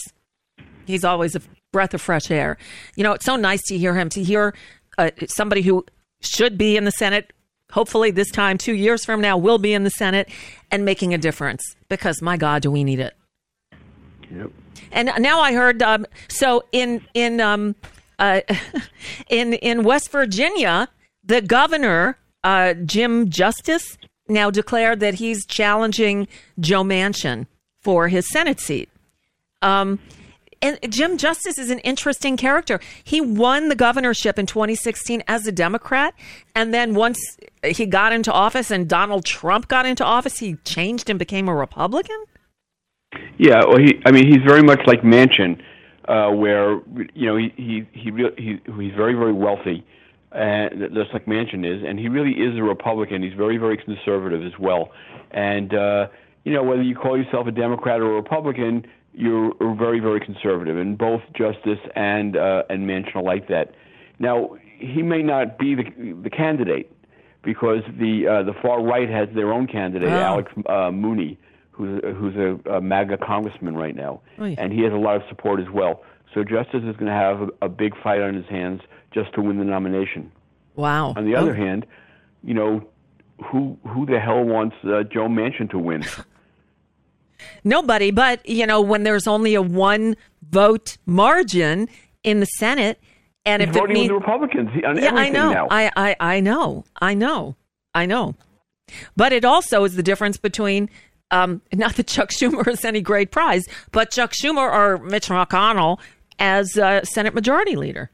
[0.85, 1.41] He's always a
[1.71, 2.57] breath of fresh air.
[2.95, 4.53] You know, it's so nice to hear him, to hear
[4.97, 5.85] uh, somebody who
[6.21, 7.33] should be in the Senate,
[7.71, 10.29] hopefully this time, two years from now, will be in the Senate
[10.71, 13.15] and making a difference because, my God, do we need it.
[14.31, 14.51] Yep.
[14.91, 17.75] And now I heard, um, so in, in, um,
[18.19, 18.41] uh,
[19.29, 20.89] in, in West Virginia,
[21.23, 23.97] the governor, uh, Jim Justice,
[24.29, 26.27] now declared that he's challenging
[26.59, 27.47] Joe Manchin
[27.81, 28.89] for his Senate seat.
[29.61, 29.99] Um,
[30.61, 32.79] and Jim Justice is an interesting character.
[33.03, 36.13] He won the governorship in 2016 as a Democrat.
[36.55, 37.19] And then once
[37.63, 41.55] he got into office and Donald Trump got into office, he changed and became a
[41.55, 42.17] Republican.
[43.37, 44.01] Yeah, well, he.
[44.05, 45.61] I mean, he's very much like Manchin,
[46.07, 46.81] uh, where
[47.13, 49.85] you know he he he, he he's very very wealthy,
[50.31, 53.23] and just like Manchin is, and he really is a Republican.
[53.23, 54.89] He's very very conservative as well,
[55.31, 56.07] and uh,
[56.43, 60.77] you know whether you call yourself a Democrat or a Republican, you're very very conservative,
[60.77, 63.73] and both Justice and uh, and Manchin are like that.
[64.19, 65.83] Now he may not be the
[66.23, 66.91] the candidate
[67.43, 70.17] because the uh, the far right has their own candidate, Oh.
[70.17, 71.37] Alex uh, Mooney,
[71.77, 74.55] who's who's a, a MAGA congressman right now, Oh, yeah.
[74.57, 76.03] and he has a lot of support as well.
[76.33, 78.81] So Justice is going to have a, a big fight on his hands
[79.13, 80.31] just to win the nomination.
[80.75, 81.13] Wow.
[81.15, 81.55] On the other Oh.
[81.55, 81.85] hand,
[82.43, 82.83] you know,
[83.45, 86.03] who who the hell wants uh, Joe Manchin to win?
[87.63, 90.15] Nobody, but you know, when there's only a one
[90.49, 91.87] vote margin
[92.23, 92.99] in the Senate,
[93.45, 95.67] and He's if it means with the Republicans on yeah, I know, now.
[95.69, 97.55] I, I, I know, I know,
[97.93, 98.35] I know.
[99.15, 100.89] But it also is the difference between,
[101.31, 105.99] um, not that Chuck Schumer is any great prize, but Chuck Schumer or Mitch McConnell
[106.39, 108.11] as uh, Senate Majority Leader.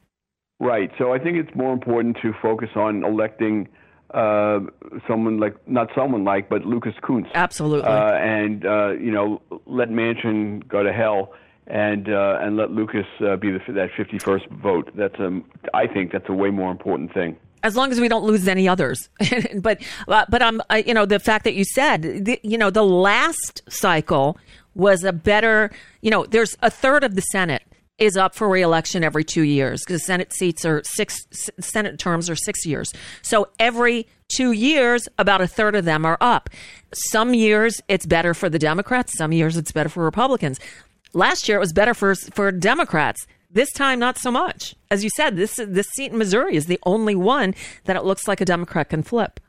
[0.59, 0.91] Right.
[0.97, 3.67] So I think it's more important to focus on electing
[4.13, 4.59] uh,
[5.07, 7.27] someone like not someone like, but Lucas Kunce.
[7.33, 7.87] Absolutely.
[7.87, 11.33] Uh, and uh, you know, let Manchin go to hell,
[11.67, 14.91] and uh, and let Lucas uh, be the, that 51st vote.
[14.95, 15.43] That's um,
[15.73, 17.35] I think that's a way more important thing.
[17.63, 19.09] As long as we don't lose any others.
[19.55, 22.69] but uh, but um, uh, you know, the fact that you said, the, you know,
[22.69, 24.37] the last cycle
[24.75, 25.71] was a better.
[26.01, 27.63] You know, there's a third of the Senate
[27.99, 31.25] is up for reelection every two years because Senate seats are six.
[31.59, 32.91] Senate terms are six years.
[33.21, 36.49] So every two years, about a third of them are up.
[36.93, 39.17] Some years it's better for the Democrats.
[39.17, 40.59] Some years it's better for Republicans.
[41.13, 43.25] Last year it was better for for Democrats.
[43.53, 44.75] This time, not so much.
[44.89, 47.53] As you said, this this seat in Missouri is the only one
[47.85, 49.39] that it looks like a Democrat can flip.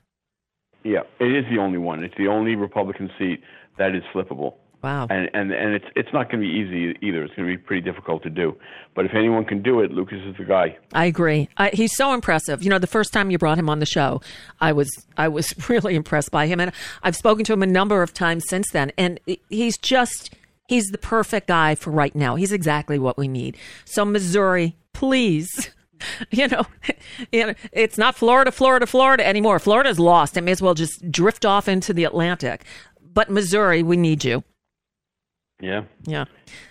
[0.82, 2.04] Yeah, it is the only one.
[2.04, 3.40] It's the only Republican seat
[3.78, 4.56] that is flippable.
[4.82, 5.06] Wow.
[5.08, 7.24] And and and it's it's not going to be easy either.
[7.24, 8.54] It's going to be pretty difficult to do.
[8.94, 10.76] But if anyone can do it, Lucas is the guy.
[10.92, 11.48] I agree.
[11.56, 12.62] I, he's so impressive.
[12.62, 14.20] You know, the first time you brought him on the show,
[14.60, 16.70] I was I was really impressed by him, and
[17.02, 18.92] I've spoken to him a number of times since then.
[18.98, 20.34] And he's just
[20.68, 22.36] he's the perfect guy for right now.
[22.36, 23.56] He's exactly what we need.
[23.84, 25.70] So Missouri, please.
[26.30, 26.64] You know,
[27.32, 29.58] you know, it's not Florida, Florida, Florida anymore.
[29.58, 30.36] Florida's lost.
[30.36, 32.64] It may as well just drift off into the Atlantic.
[33.14, 34.44] But Missouri, we need you.
[35.62, 35.84] Yeah.
[36.02, 36.24] Yeah.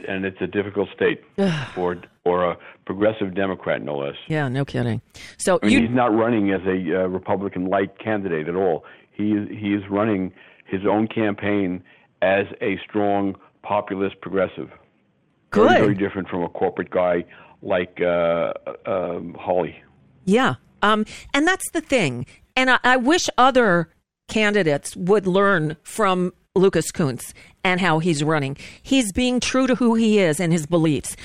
[0.08, 1.24] And it's a difficult state
[1.74, 4.16] for for a progressive Democrat, no less.
[4.28, 5.02] Yeah, no kidding.
[5.38, 8.84] So I mean, you he's not running as a uh, Republican light candidate at all.
[9.12, 10.32] He he is running
[10.66, 11.82] his own campaign
[12.22, 14.70] as a strong populist progressive.
[15.50, 15.70] Good.
[15.70, 17.26] Very, very different from a corporate guy
[17.62, 18.54] like uh,
[18.86, 19.76] um, Hawley.
[20.26, 20.56] Yeah.
[20.82, 22.26] Um, and that's the thing.
[22.56, 23.90] And I, I wish other
[24.28, 27.34] candidates would learn from Lucas Kunce
[27.64, 28.58] and how he's running.
[28.82, 31.16] He's being true to who he is and his beliefs.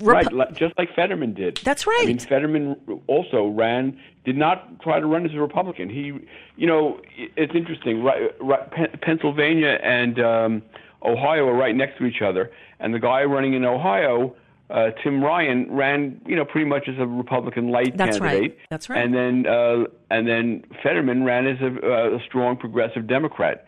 [0.00, 1.60] Rep- right, just like Fetterman did.
[1.64, 2.02] That's right.
[2.02, 5.88] I mean, Fetterman also ran, did not try to run as a Republican.
[5.88, 6.12] He,
[6.56, 8.02] you know, it's interesting.
[8.02, 10.62] Right, right, Pennsylvania and um,
[11.06, 12.50] Ohio are right next to each other,
[12.80, 14.34] and the guy running in Ohio,
[14.70, 18.32] uh, Tim Ryan, ran, you know, pretty much as a Republican light That's right.
[18.32, 18.58] candidate.
[18.70, 19.04] That's right.
[19.04, 23.66] And then, uh, and then Fetterman ran as a, uh, a strong progressive Democrat.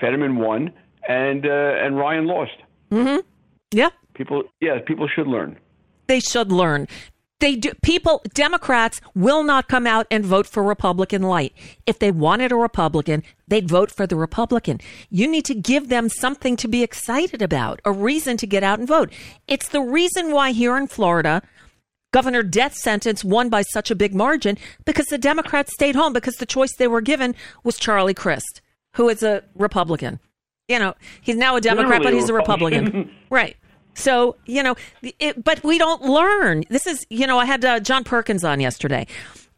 [0.00, 0.72] Fetterman won,
[1.08, 2.52] and uh, and Ryan lost.
[2.92, 3.20] Mm-hmm.
[3.72, 3.90] Yeah.
[4.14, 5.58] People, yeah, people should learn.
[6.06, 6.88] They should learn.
[7.40, 7.72] They do.
[7.82, 11.54] People, Democrats will not come out and vote for Republican light.
[11.86, 14.78] If they wanted a Republican, they'd vote for the Republican.
[15.08, 18.78] You need to give them something to be excited about, a reason to get out
[18.78, 19.10] and vote.
[19.48, 21.42] It's the reason why here in Florida,
[22.12, 26.36] Governor Death Sentence won by such a big margin because the Democrats stayed home because
[26.36, 27.34] the choice they were given
[27.64, 28.60] was Charlie Crist,
[28.96, 30.20] who is a Republican.
[30.68, 32.84] You know, he's now a Democrat, but Literally a he's a Republican.
[32.84, 33.16] Republican.
[33.30, 33.56] right.
[33.94, 36.64] So, you know, it, but we don't learn.
[36.70, 39.06] This is, you know, I had uh, John Perkins on yesterday,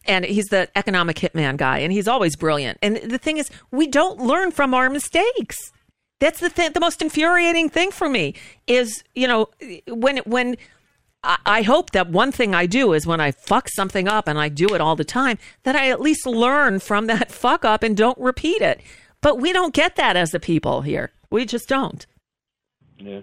[0.07, 2.79] and he's the economic hitman guy, and he's always brilliant.
[2.83, 5.57] And the thing is, we don't learn from our mistakes.
[6.19, 8.35] That's the th- the most infuriating thing for me
[8.67, 9.49] is, you know,
[9.89, 10.57] when when
[11.25, 14.39] I, I hope that one thing I do is when I fuck something up and
[14.39, 17.83] I do it all the time, that I at least learn from that fuck up
[17.83, 18.81] and don't repeat it.
[19.21, 21.13] But we don't get that as a people here.
[21.31, 22.07] We just don't.
[22.99, 23.21] Yeah.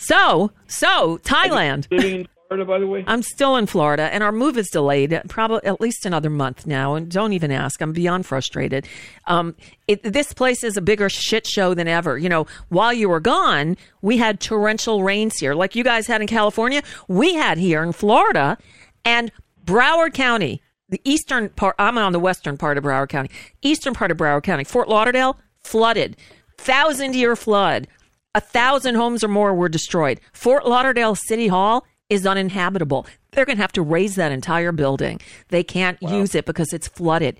[0.00, 2.26] So, so Thailand.
[2.48, 3.04] Florida, by the way.
[3.06, 6.96] I'm still in Florida, and our move is delayed, probably at least another month now.
[6.96, 8.88] And don't even ask; I'm beyond frustrated.
[9.26, 9.54] Um,
[9.86, 12.18] it, this place is a bigger shit show than ever.
[12.18, 16.20] You know, while you were gone, we had torrential rains here, like you guys had
[16.22, 16.82] in California.
[17.06, 18.58] We had here in Florida,
[19.04, 19.30] and
[19.64, 21.76] Broward County, the eastern part.
[21.78, 23.30] I'm on the western part of Broward County,
[23.62, 26.16] eastern part of Broward County, Fort Lauderdale flooded,
[26.58, 27.86] thousand year flood.
[28.34, 30.20] A thousand homes or more were destroyed.
[30.32, 33.06] Fort Lauderdale City Hall is uninhabitable.
[33.32, 35.20] They're going to have to raise that entire building.
[35.48, 36.18] They can't wow.
[36.18, 37.38] use it because it's flooded.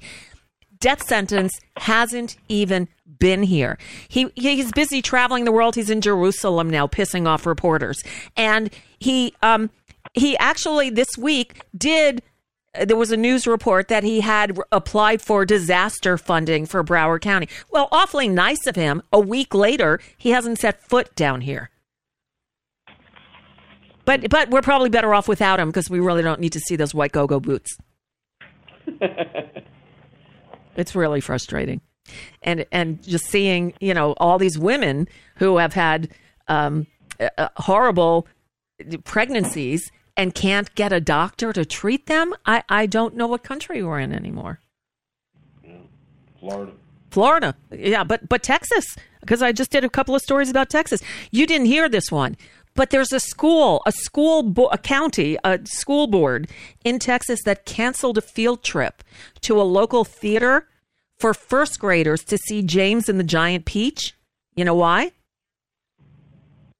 [0.81, 2.89] Death sentence hasn't even
[3.19, 3.79] been here.
[4.09, 5.75] He he's busy traveling the world.
[5.75, 8.03] He's in Jerusalem now, pissing off reporters.
[8.37, 9.71] And he um
[10.15, 12.23] he actually this week did
[12.79, 17.49] there was a news report that he had applied for disaster funding for Broward County.
[17.71, 19.03] Well, awfully nice of him.
[19.13, 21.71] A week later, he hasn't set foot down here.
[24.05, 26.77] But but we're probably better off without him because we really don't need to see
[26.77, 27.77] those white go-go boots.
[30.77, 31.81] it's really frustrating,
[32.43, 35.07] and and just seeing you know all these women
[35.37, 36.09] who have had
[36.49, 36.87] um,
[37.21, 38.27] uh, horrible
[39.05, 43.83] pregnancies and can't get a doctor to treat them, I, I don't know what country
[43.83, 44.61] we're in anymore.
[46.39, 46.73] Florida.
[47.11, 48.85] Florida, yeah, but but Texas,
[49.21, 51.01] because I just did a couple of stories about Texas.
[51.31, 52.37] You didn't hear this one,
[52.75, 56.49] but there's a school, a school, bo- a county, a school board
[56.85, 59.03] in Texas that canceled a field trip
[59.41, 60.69] to a local theater
[61.19, 64.15] for first graders to see James and the Giant Peach.
[64.55, 65.13] You know why?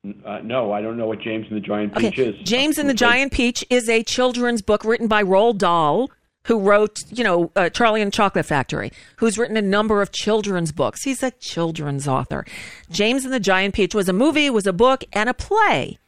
[0.03, 2.31] Uh, no, I don't know what James and the Giant Peach okay.
[2.31, 2.37] is.
[2.43, 6.11] James and the Giant Peach is a children's book written by Roald Dahl,
[6.45, 10.11] who wrote, you know, uh, Charlie and the Chocolate Factory, who's written a number of
[10.11, 11.03] children's books.
[11.03, 12.47] He's a children's author.
[12.91, 15.99] James and the Giant Peach was a movie, was a book, and a play.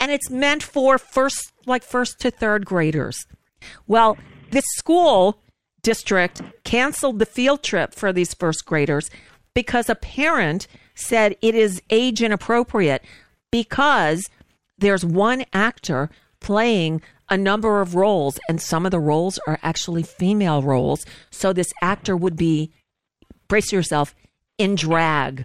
[0.00, 3.26] And it's meant for first, like first to third graders.
[3.86, 4.18] Well,
[4.50, 5.40] this school
[5.82, 9.08] district canceled the field trip for these first graders
[9.54, 10.66] because a parent
[10.96, 13.02] said it is age inappropriate
[13.50, 14.28] because
[14.78, 20.02] there's one actor playing a number of roles, and some of the roles are actually
[20.02, 21.04] female roles.
[21.30, 22.70] So this actor would be,
[23.48, 24.14] brace yourself,
[24.58, 25.44] in drag.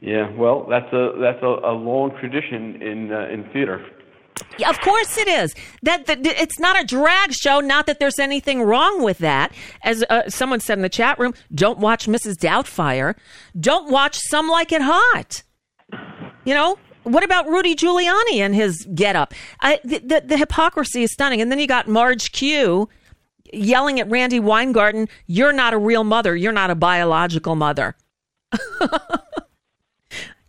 [0.00, 3.84] Yeah, well, that's a that's a, a long tradition in uh, in theater.
[4.66, 5.54] Of course it is.
[5.82, 7.60] That, that it's not a drag show.
[7.60, 9.52] Not that there's anything wrong with that.
[9.82, 12.36] As uh, someone said in the chat room, don't watch Mrs.
[12.36, 13.14] Doubtfire.
[13.58, 15.42] Don't watch Some Like It Hot.
[16.44, 19.34] You know, what about Rudy Giuliani and his getup?
[19.62, 21.40] The, the, the hypocrisy is stunning.
[21.40, 22.88] And then you got Marge Q
[23.52, 26.34] yelling at Randi Weingarten, "You're not a real mother.
[26.34, 27.94] You're not a biological mother."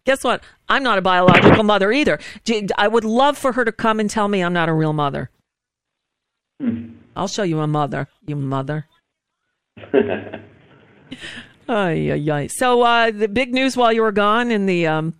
[0.06, 0.44] Guess what?
[0.70, 2.20] I'm not a biological mother either.
[2.78, 5.30] I would love for her to come and tell me I'm not a real mother.
[6.62, 6.94] Hmm.
[7.16, 8.86] I'll show you a mother, you mother.
[9.94, 10.42] ay,
[11.68, 12.48] ay, ay.
[12.48, 15.16] So uh, the big news while you were gone in the um,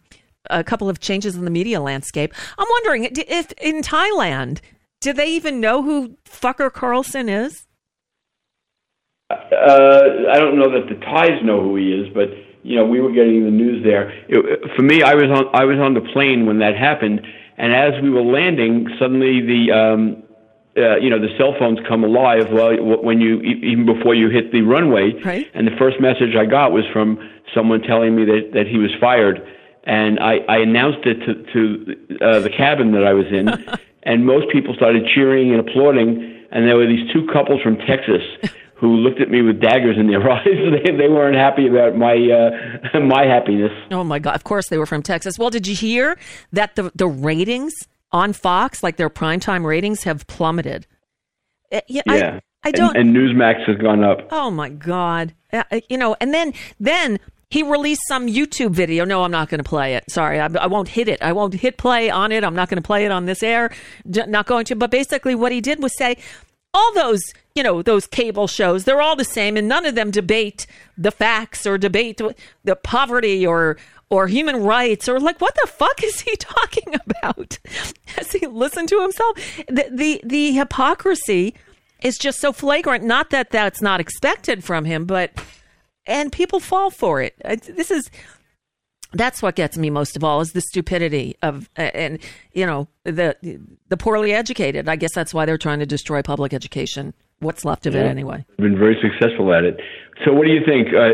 [0.50, 2.34] a couple of changes in the media landscape.
[2.58, 4.60] I'm wondering if in Thailand,
[5.02, 7.66] do they even know who Fucker Carlson is?
[9.30, 9.36] Uh,
[10.32, 12.30] I don't know that the Thais know who he is, but
[12.66, 14.10] you know, we were getting the news there.
[14.28, 17.22] It, for me, I was on I was on the plane when that happened,
[17.58, 20.24] and as we were landing, suddenly the um,
[20.76, 22.52] uh, you know the cell phones come alive.
[22.52, 25.48] Well, when you even before you hit the runway, right.
[25.54, 27.20] and the first message I got was from
[27.54, 29.46] someone telling me that that he was fired,
[29.84, 33.48] and I, I announced it to to uh, the cabin that I was in,
[34.04, 38.24] and most people started cheering and applauding, and there were these two couples from Texas
[38.76, 40.46] who looked at me with daggers in their eyes.
[40.46, 43.72] they, they weren't happy about my uh, my happiness.
[43.92, 44.36] Oh my god!
[44.36, 45.40] Of course they were from Texas.
[45.40, 46.18] Well, did you hear
[46.52, 47.74] that the the ratings
[48.12, 50.88] on Fox, like their primetime ratings, have plummeted?
[51.72, 52.02] Yeah, yeah.
[52.08, 52.96] I, I don't.
[52.96, 54.28] And, and, Newsmax has gone up.
[54.32, 55.34] Oh my god!
[55.52, 57.20] Uh, uh, you know, and then then
[57.50, 59.06] he released some YouTube video.
[59.06, 60.04] No, I'm not going to play it.
[60.10, 61.22] Sorry, I, I, won't hit it.
[61.22, 62.44] I won't hit play on it.
[62.44, 63.72] I'm not going to play it on this air.
[64.06, 64.76] not going to.
[64.76, 66.18] But basically, what he did was say
[66.74, 67.22] all those
[67.56, 68.84] you know, those cable shows.
[68.84, 72.22] They're all the same, and none of them debate the facts or debate
[72.64, 73.78] the poverty or
[74.10, 77.58] or human rights or like what the fuck is he talking about?
[78.08, 79.38] Has he listened to himself?
[79.68, 81.56] The the, the hypocrisy
[82.02, 83.04] is just so flagrant.
[83.04, 85.32] Not that that's not expected from him, but
[86.06, 87.36] and people fall for it.
[87.66, 88.12] This is
[89.14, 92.20] that's what gets me most of all is the stupidity of and
[92.52, 93.36] you know the
[93.88, 94.90] the poorly educated.
[94.90, 97.14] I guess that's why they're trying to destroy public education.
[97.46, 98.02] What's left of Yeah.
[98.02, 98.46] it anyway?
[98.58, 99.80] Been very successful at it.
[100.24, 100.88] So, what do you think?
[100.94, 101.10] Uh,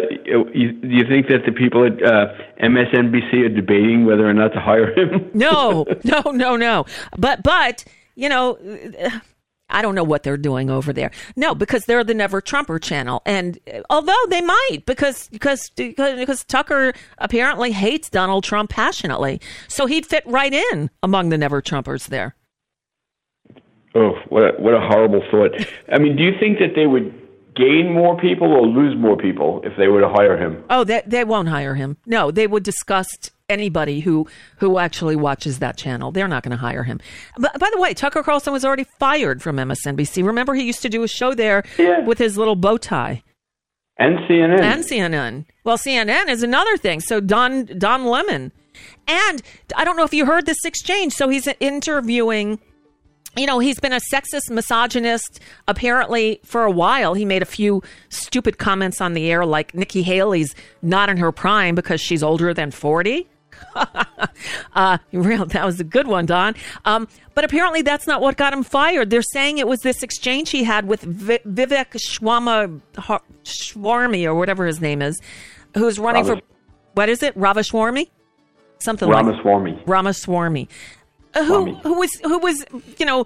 [0.53, 4.49] you, do you think that the people at uh, MSNBC are debating whether or not
[4.53, 5.29] to hire him?
[5.33, 6.85] No, no, no, no.
[7.17, 7.83] But but
[8.15, 8.57] you know.
[9.73, 11.11] I don't know what they're doing over there.
[11.37, 16.19] No, because they're the Never Trumper channel, and uh, although they might, because because because,
[16.19, 21.61] because Tucker apparently hates Donald Trump passionately, so he'd fit right in among the Never
[21.61, 22.35] Trumpers there.
[23.93, 25.51] Oh, what a, what a horrible thought!
[25.91, 27.17] I mean, do you think that they would
[27.55, 30.63] gain more people or lose more people if they were to hire him?
[30.69, 31.97] Oh, they they won't hire him.
[32.05, 34.27] No, they would disgust anybody who
[34.57, 36.11] who actually watches that channel.
[36.11, 36.99] They're not going to hire him.
[37.37, 40.25] But by the way, Tucker Carlson was already fired from MSNBC.
[40.25, 41.63] Remember, he used to do a show there
[42.05, 43.23] with his little bow tie.
[43.97, 44.61] And CNN.
[44.61, 45.45] And CNN.
[45.63, 47.01] Well, CNN is another thing.
[47.01, 48.51] So Don Don Lemon,
[49.07, 49.41] and
[49.75, 51.13] I don't know if you heard this exchange.
[51.13, 52.59] So he's interviewing.
[53.37, 57.13] You know, he's been a sexist, misogynist apparently for a while.
[57.13, 61.31] He made a few stupid comments on the air, like Nikki Haley's not in her
[61.31, 63.29] prime because she's older than 40.
[64.75, 66.55] uh, real, that was a good one, Don.
[66.83, 69.09] Um, but apparently, that's not what got him fired.
[69.09, 72.81] They're saying it was this exchange he had with Vi- Vivek Shwama
[73.43, 75.21] Shwarmy or whatever his name is,
[75.75, 76.41] who's running for
[76.93, 77.37] what is it?
[77.37, 78.09] Ravashwarmy,
[78.79, 79.83] something like Ramaswamy.
[79.85, 80.69] Ramaswamy,
[81.33, 82.65] Uh, who who was who was
[82.97, 83.25] you know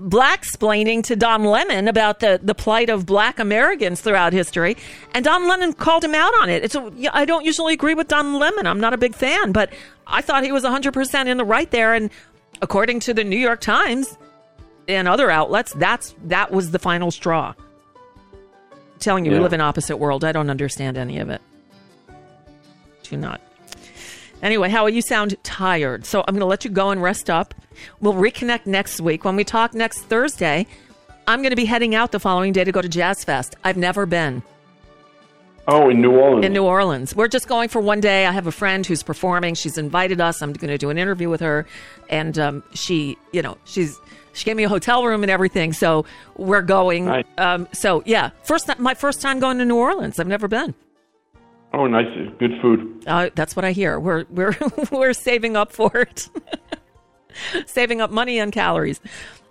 [0.00, 4.76] black splaining to Don Lemon about the, the plight of black Americans throughout history,
[5.14, 6.64] and Don Lemon called him out on it.
[6.64, 8.66] It's a, yeah, I don't usually agree with Don Lemon.
[8.66, 9.72] I'm not a big fan, but
[10.06, 11.94] I thought he was 100% in the right there.
[11.94, 12.10] And
[12.62, 14.16] according to the New York Times
[14.88, 17.54] and other outlets, that's that was the final straw.
[18.98, 20.24] telling you, we live in opposite world.
[20.24, 21.40] I don't understand any of it.
[23.02, 23.40] Do not.
[24.46, 26.06] Anyway, Howie, you sound tired.
[26.06, 27.52] So I'm going to let you go and rest up.
[28.00, 29.24] We'll reconnect next week.
[29.24, 30.68] When we talk next Thursday,
[31.26, 33.56] I'm going to be heading out the following day to go to Jazz Fest.
[33.64, 34.44] I've never been
[35.66, 36.46] Oh, in New Orleans.
[36.46, 37.16] in New Orleans.
[37.16, 38.24] We're just going for one day.
[38.24, 39.56] I have a friend who's performing.
[39.56, 40.40] She's invited us.
[40.40, 41.66] I'm going to do an interview with her,
[42.08, 43.98] and um, she, you know, she's
[44.32, 45.72] she gave me a hotel room and everything.
[45.72, 46.04] So
[46.36, 47.06] we're going.
[47.06, 47.24] Nice.
[47.36, 50.20] Um, so yeah, first my first time going to New Orleans.
[50.20, 50.72] I've never been.
[51.76, 52.06] Oh, nice.
[52.38, 53.04] Good food.
[53.06, 54.00] Uh, that's what I hear.
[54.00, 54.56] We're we're
[54.90, 56.28] we're saving up for it,
[57.66, 58.98] saving up money and calories.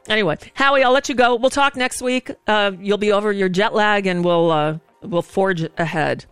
[0.07, 1.35] Anyway, Howie, I'll let you go.
[1.35, 2.31] We'll talk next week.
[2.47, 6.25] Uh, you'll be over your jet lag, and we'll uh, we'll forge ahead.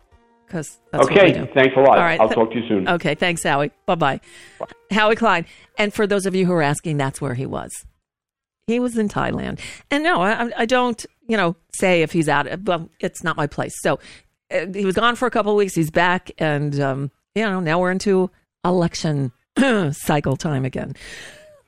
[0.47, 1.97] Because Okay, thanks a lot.
[1.97, 2.87] All right, I'll talk to you soon.
[2.87, 3.71] Okay, thanks, Howie.
[3.85, 4.19] Bye bye.
[4.91, 5.45] Howie Klein.
[5.77, 7.71] And for those of you who are asking, that's where he was.
[8.67, 9.59] He was in Thailand.
[9.91, 12.47] And no, I, I don't, you know, say if he's out.
[12.63, 13.73] Well, it's not my place.
[13.81, 13.99] So
[14.73, 15.75] he was gone for a couple weeks.
[15.75, 18.29] He's back, and um, you know, now we're into
[18.63, 19.31] election
[19.91, 20.95] cycle time again.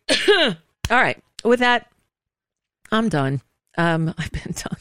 [0.30, 0.56] All
[0.90, 1.22] right.
[1.44, 1.88] With that,
[2.92, 3.42] I'm done.
[3.78, 4.78] Um, I've been done.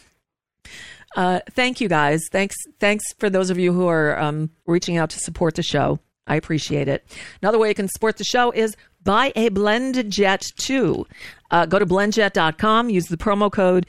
[1.16, 2.22] Uh, thank you guys.
[2.30, 2.56] Thanks.
[2.80, 6.00] Thanks for those of you who are um, reaching out to support the show.
[6.26, 7.04] I appreciate it.
[7.42, 11.06] Another way you can support the show is buy a BlendJet 2.
[11.50, 13.86] Uh, go to blendjet.com, use the promo code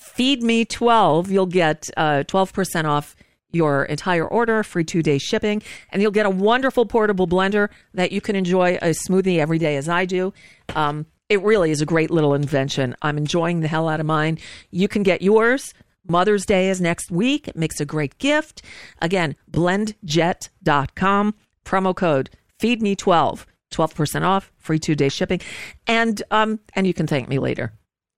[0.00, 1.28] FEEDME12.
[1.28, 3.16] You'll get uh, 12% off
[3.54, 8.12] your entire order, free two day shipping, and you'll get a wonderful portable blender that
[8.12, 10.32] you can enjoy a smoothie every day as I do.
[10.74, 12.94] Um, it really is a great little invention.
[13.00, 14.38] I'm enjoying the hell out of mine.
[14.70, 15.72] You can get yours.
[16.06, 17.48] Mother's Day is next week.
[17.48, 18.62] It makes a great gift.
[19.00, 21.34] Again, blendjet.com,
[21.64, 22.30] promo code
[22.60, 25.40] FEEDME12, 12% off, free two day shipping.
[25.86, 27.72] And, um, and you can thank me later.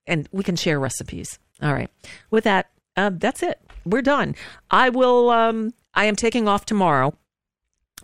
[0.07, 1.39] And we can share recipes.
[1.63, 1.91] All right.
[2.31, 3.61] With that, uh, that's it.
[3.87, 4.35] We're done.
[4.71, 7.15] I will, um, I am taking off tomorrow.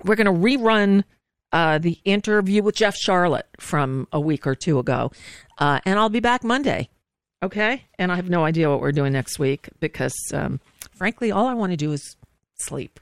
[0.05, 1.05] We're going to rerun
[1.53, 5.11] uh, the interview with Jeff Sharlet from a week or two ago.
[5.59, 6.89] Uh, and I'll be back Monday.
[7.43, 7.85] Okay.
[7.99, 10.61] And I have no idea what we're doing next week because, um,
[10.95, 12.17] frankly, all I want to do is
[12.55, 13.01] sleep.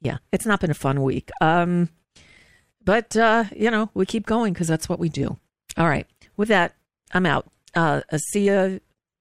[0.00, 0.18] Yeah.
[0.30, 1.30] It's not been a fun week.
[1.40, 1.88] Um,
[2.84, 5.38] but, uh, you know, we keep going because that's what we do.
[5.76, 6.06] All right.
[6.36, 6.74] With that,
[7.12, 7.50] I'm out.
[7.74, 8.80] Uh, see you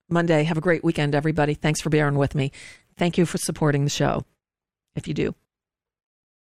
[0.09, 0.43] Monday.
[0.43, 1.53] Have a great weekend, everybody.
[1.53, 2.51] Thanks for bearing with me.
[3.01, 4.25] Thank you for supporting the show.
[4.93, 5.33] If you do.